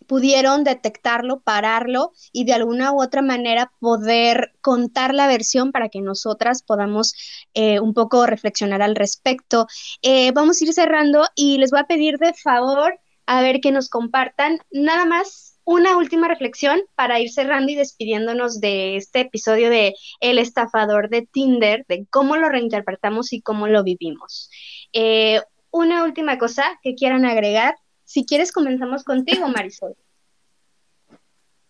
[0.07, 6.01] pudieron detectarlo, pararlo y de alguna u otra manera poder contar la versión para que
[6.01, 7.13] nosotras podamos
[7.53, 9.67] eh, un poco reflexionar al respecto.
[10.01, 13.71] Eh, vamos a ir cerrando y les voy a pedir de favor a ver que
[13.71, 19.69] nos compartan nada más una última reflexión para ir cerrando y despidiéndonos de este episodio
[19.69, 24.49] de El estafador de Tinder, de cómo lo reinterpretamos y cómo lo vivimos.
[24.93, 25.41] Eh,
[25.71, 27.75] una última cosa que quieran agregar.
[28.03, 29.95] Si quieres, comenzamos contigo, Marisol.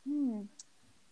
[0.03, 0.45] Hmm,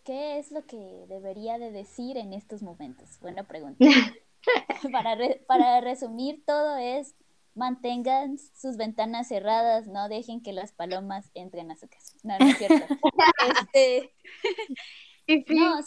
[0.03, 3.19] ¿Qué es lo que debería de decir en estos momentos?
[3.21, 3.86] Buena pregunta.
[4.91, 5.17] para,
[5.47, 7.15] para resumir todo es
[7.56, 12.14] mantengan sus ventanas cerradas, no dejen que las palomas entren a su casa.
[12.24, 12.95] No, no es cierto.
[13.68, 14.14] este,
[15.56, 15.80] No,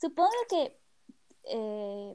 [0.00, 0.76] supongo que
[1.44, 2.14] eh,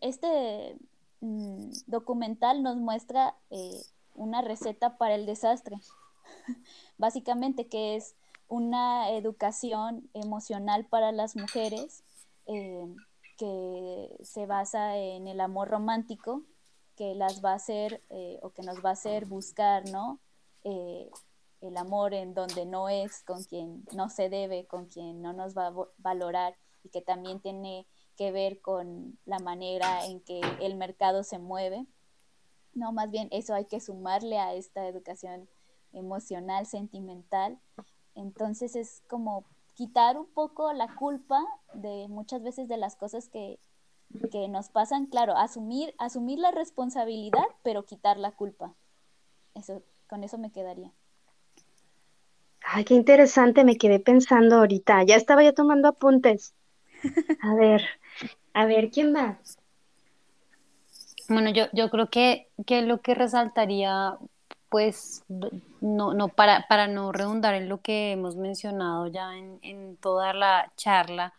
[0.00, 0.78] este
[1.20, 3.82] mm, documental nos muestra eh,
[4.14, 5.76] una receta para el desastre,
[6.98, 8.14] básicamente que es
[8.48, 12.04] una educación emocional para las mujeres
[12.46, 12.86] eh,
[13.36, 16.42] que se basa en el amor romántico,
[16.96, 18.02] que las va a hacer
[18.42, 20.20] o que nos va a hacer buscar, ¿no?
[21.60, 25.56] el amor en donde no es, con quien no se debe, con quien no nos
[25.56, 30.76] va a valorar y que también tiene que ver con la manera en que el
[30.76, 31.86] mercado se mueve.
[32.74, 35.48] No, más bien eso hay que sumarle a esta educación
[35.92, 37.58] emocional, sentimental.
[38.14, 39.44] Entonces es como
[39.76, 43.60] quitar un poco la culpa de muchas veces de las cosas que,
[44.32, 48.74] que nos pasan, claro, asumir, asumir la responsabilidad, pero quitar la culpa.
[49.54, 50.92] Eso, con eso me quedaría.
[52.62, 55.04] Ay, qué interesante, me quedé pensando ahorita.
[55.04, 56.54] Ya estaba yo tomando apuntes.
[57.40, 57.82] A ver,
[58.54, 59.58] a ver, ¿quién más?
[61.28, 64.16] Bueno, yo, yo creo que, que lo que resaltaría,
[64.68, 65.24] pues,
[65.80, 70.32] no, no para, para no redundar en lo que hemos mencionado ya en, en toda
[70.32, 71.34] la charla,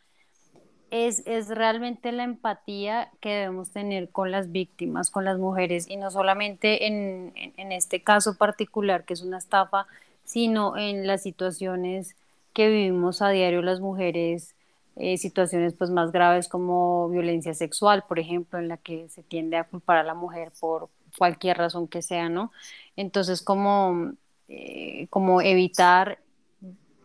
[0.90, 5.98] es, es, realmente la empatía que debemos tener con las víctimas, con las mujeres, y
[5.98, 9.88] no solamente en, en, este caso particular, que es una estafa,
[10.24, 12.16] sino en las situaciones
[12.54, 14.56] que vivimos a diario las mujeres,
[14.96, 19.58] eh, situaciones pues más graves como violencia sexual, por ejemplo, en la que se tiende
[19.58, 22.52] a culpar a la mujer por cualquier razón que sea, ¿no?
[22.96, 24.14] Entonces, como,
[24.48, 25.08] eh,
[25.44, 26.20] evitar,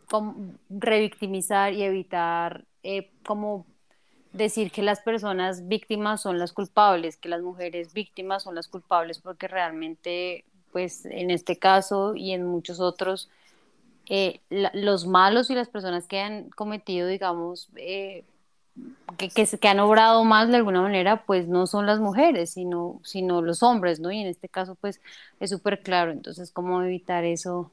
[0.08, 3.66] como revictimizar y evitar eh, como
[4.32, 9.18] decir que las personas víctimas son las culpables, que las mujeres víctimas son las culpables,
[9.18, 13.28] porque realmente pues en este caso y en muchos otros,
[14.08, 18.24] eh, los malos y las personas que han cometido, digamos, eh,
[19.18, 23.42] que, que, han obrado más de alguna manera, pues no son las mujeres, sino, sino
[23.42, 24.10] los hombres, ¿no?
[24.10, 25.00] Y en este caso, pues
[25.40, 26.12] es súper claro.
[26.12, 27.72] Entonces, ¿cómo evitar eso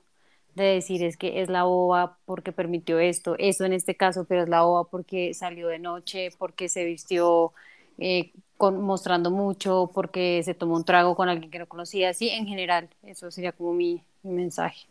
[0.56, 4.44] de decir es que es la boba porque permitió esto, eso en este caso, pero
[4.44, 7.54] es la boba porque salió de noche, porque se vistió
[7.98, 12.48] eh, mostrando mucho porque se tomó un trago con alguien que no conocía, así en
[12.48, 14.89] general, eso sería como mi, mensaje.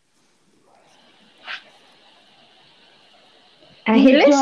[3.88, 4.34] Ángeles,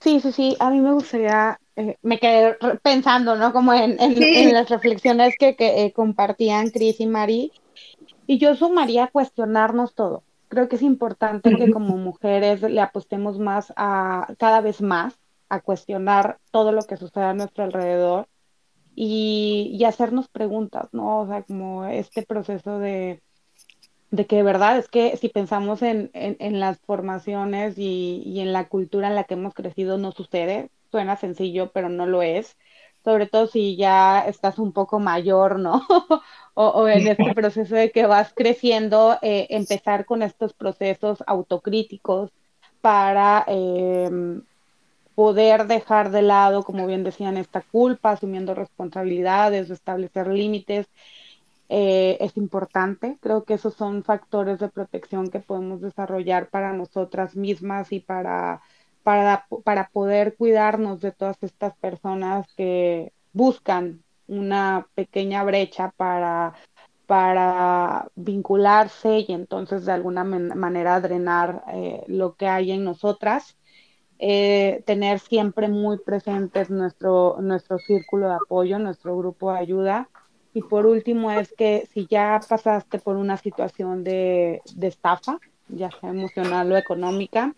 [0.00, 3.52] sí, sí, sí, a mí me gustaría, eh, me quedé pensando, ¿no?
[3.52, 3.96] Como en,
[4.52, 7.52] las reflexiones que, que compartían Cris y Mari,
[8.26, 10.22] y yo sumaría cuestionarnos todo.
[10.48, 15.18] Creo que es importante que como mujeres le apostemos más a, cada vez más
[15.48, 18.28] a cuestionar todo lo que sucede a nuestro alrededor
[18.94, 21.20] y, hacernos preguntas, ¿no?
[21.20, 23.22] O sea, como este proceso de,
[24.10, 26.10] de que de verdad es que si pensamos en,
[26.60, 31.70] las formaciones y, en la cultura en la que hemos crecido no sucede, suena sencillo,
[31.72, 32.56] pero no lo es,
[33.04, 35.86] sobre todo si ya estás un poco mayor, ¿no?
[36.54, 42.30] o, en este proceso de que vas creciendo, eh, empezar con estos procesos autocríticos
[42.80, 43.44] para...
[43.48, 44.40] Eh,
[45.20, 50.86] poder dejar de lado, como bien decían, esta culpa, asumiendo responsabilidades, establecer límites,
[51.70, 53.18] eh, es importante.
[53.20, 58.60] Creo que esos son factores de protección que podemos desarrollar para nosotras mismas y para,
[59.02, 66.54] para, para poder cuidarnos de todas estas personas que buscan una pequeña brecha para
[67.06, 73.56] para vincularse y entonces de alguna manera drenar eh, lo que hay en nosotras
[74.22, 80.10] eh, tener siempre muy presentes nuestro, nuestro círculo de apoyo, nuestro grupo de ayuda.
[80.52, 85.38] Y por último es que si ya pasaste por una situación de, estafa,
[85.68, 87.54] ya sea emocional o económica,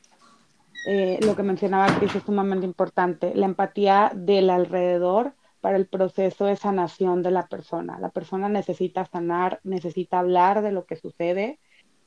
[0.87, 6.45] eh, lo que mencionaba Cris es sumamente importante, la empatía del alrededor para el proceso
[6.45, 7.99] de sanación de la persona.
[8.01, 11.61] La persona necesita sanar, necesita hablar de lo que sucede,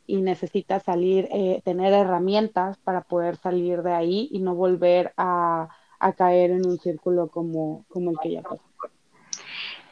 [0.07, 5.69] y necesita salir, eh, tener herramientas para poder salir de ahí y no volver a,
[6.17, 8.61] caer en un círculo como, como el que ya pasó.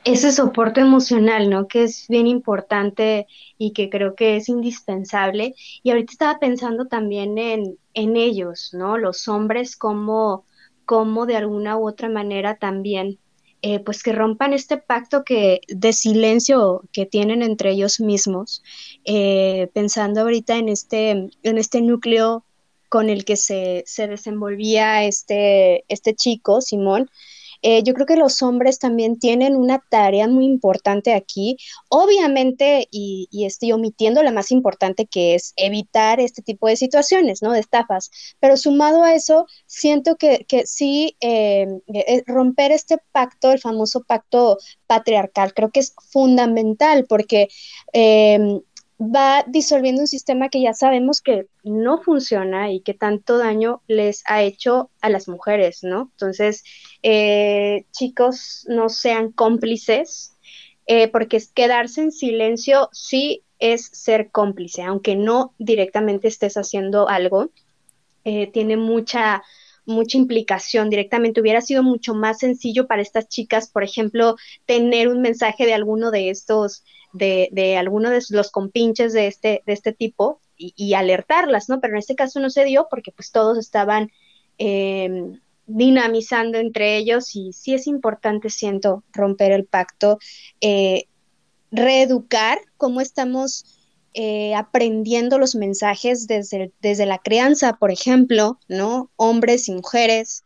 [0.05, 1.67] Ese soporte emocional, ¿no?
[1.67, 3.25] Que es bien importante
[3.57, 5.55] y que creo que es indispensable.
[5.81, 8.97] Y ahorita estaba pensando también en, en ellos, ¿no?
[8.97, 10.45] Los hombres, como,
[11.25, 13.19] de alguna u otra manera también
[13.61, 18.61] eh, pues que rompan este pacto que, de silencio que tienen entre ellos mismos,
[19.05, 22.43] eh, pensando ahorita en este, en este núcleo
[22.89, 27.09] con el que se, se desenvolvía este, este chico, Simón,
[27.63, 31.57] eh, yo creo que los hombres también tienen una tarea muy importante aquí,
[31.89, 37.51] obviamente, y, estoy omitiendo la más importante que es evitar este tipo de situaciones, ¿no?
[37.51, 43.59] De estafas, pero sumado a eso, siento que, sí, eh, eh, romper este pacto, el
[43.59, 44.57] famoso pacto
[44.87, 47.47] patriarcal, creo que es fundamental porque
[48.99, 54.23] va disolviendo un sistema que ya sabemos que no funciona y que tanto daño les
[54.25, 56.09] ha hecho a las mujeres, ¿no?
[56.11, 56.63] Entonces,
[57.01, 60.37] eh, chicos, no sean cómplices,
[60.85, 67.49] eh, porque quedarse en silencio sí es ser cómplice, aunque no directamente estés haciendo algo,
[68.25, 69.43] eh, tiene mucha
[69.85, 71.41] mucha implicación directamente.
[71.41, 76.11] Hubiera sido mucho más sencillo para estas chicas, por ejemplo, tener un mensaje de alguno
[76.11, 81.69] de estos de, de alguno de los compinches de este, de este tipo y, alertarlas,
[81.69, 81.79] ¿no?
[81.79, 84.11] Pero en este caso no se dio porque pues todos estaban
[84.57, 90.19] em, dinamizando entre ellos y sí es importante, siento, romper el pacto,
[90.61, 91.05] eh,
[91.71, 93.72] reeducar cómo estamos
[94.13, 99.09] eh, aprendiendo los mensajes desde, desde la crianza, por ejemplo, ¿no?
[99.15, 100.43] Hombres y mujeres,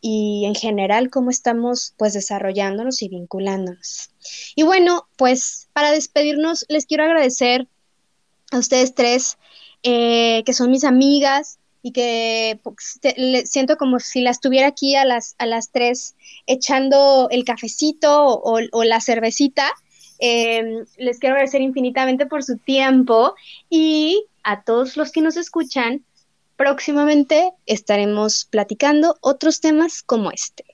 [0.00, 4.10] y en general cómo estamos pues desarrollándonos y vinculándonos.
[4.54, 7.68] Y bueno, pues para despedirnos les quiero agradecer
[8.50, 9.38] a ustedes tres
[9.82, 13.00] eh, que son mis amigas y que pues,
[13.44, 16.14] siento como si las tuviera aquí a las, a las tres
[16.46, 19.70] echando el cafecito o, la cervecita.
[20.20, 23.34] Em, les quiero agradecer infinitamente por su tiempo
[23.70, 26.04] y a todos los que nos escuchan,
[26.56, 30.64] próximamente estaremos platicando otros temas como este.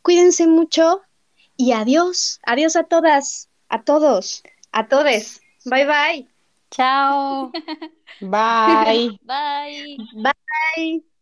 [0.00, 1.02] Cuídense mucho
[1.56, 4.42] y adiós, adiós a todas, a todos,
[4.72, 5.42] a todes.
[5.66, 6.28] Bye bye.
[6.70, 7.52] Chao.
[8.20, 9.18] Bye.
[9.22, 9.96] Bye.
[10.14, 11.15] Bye.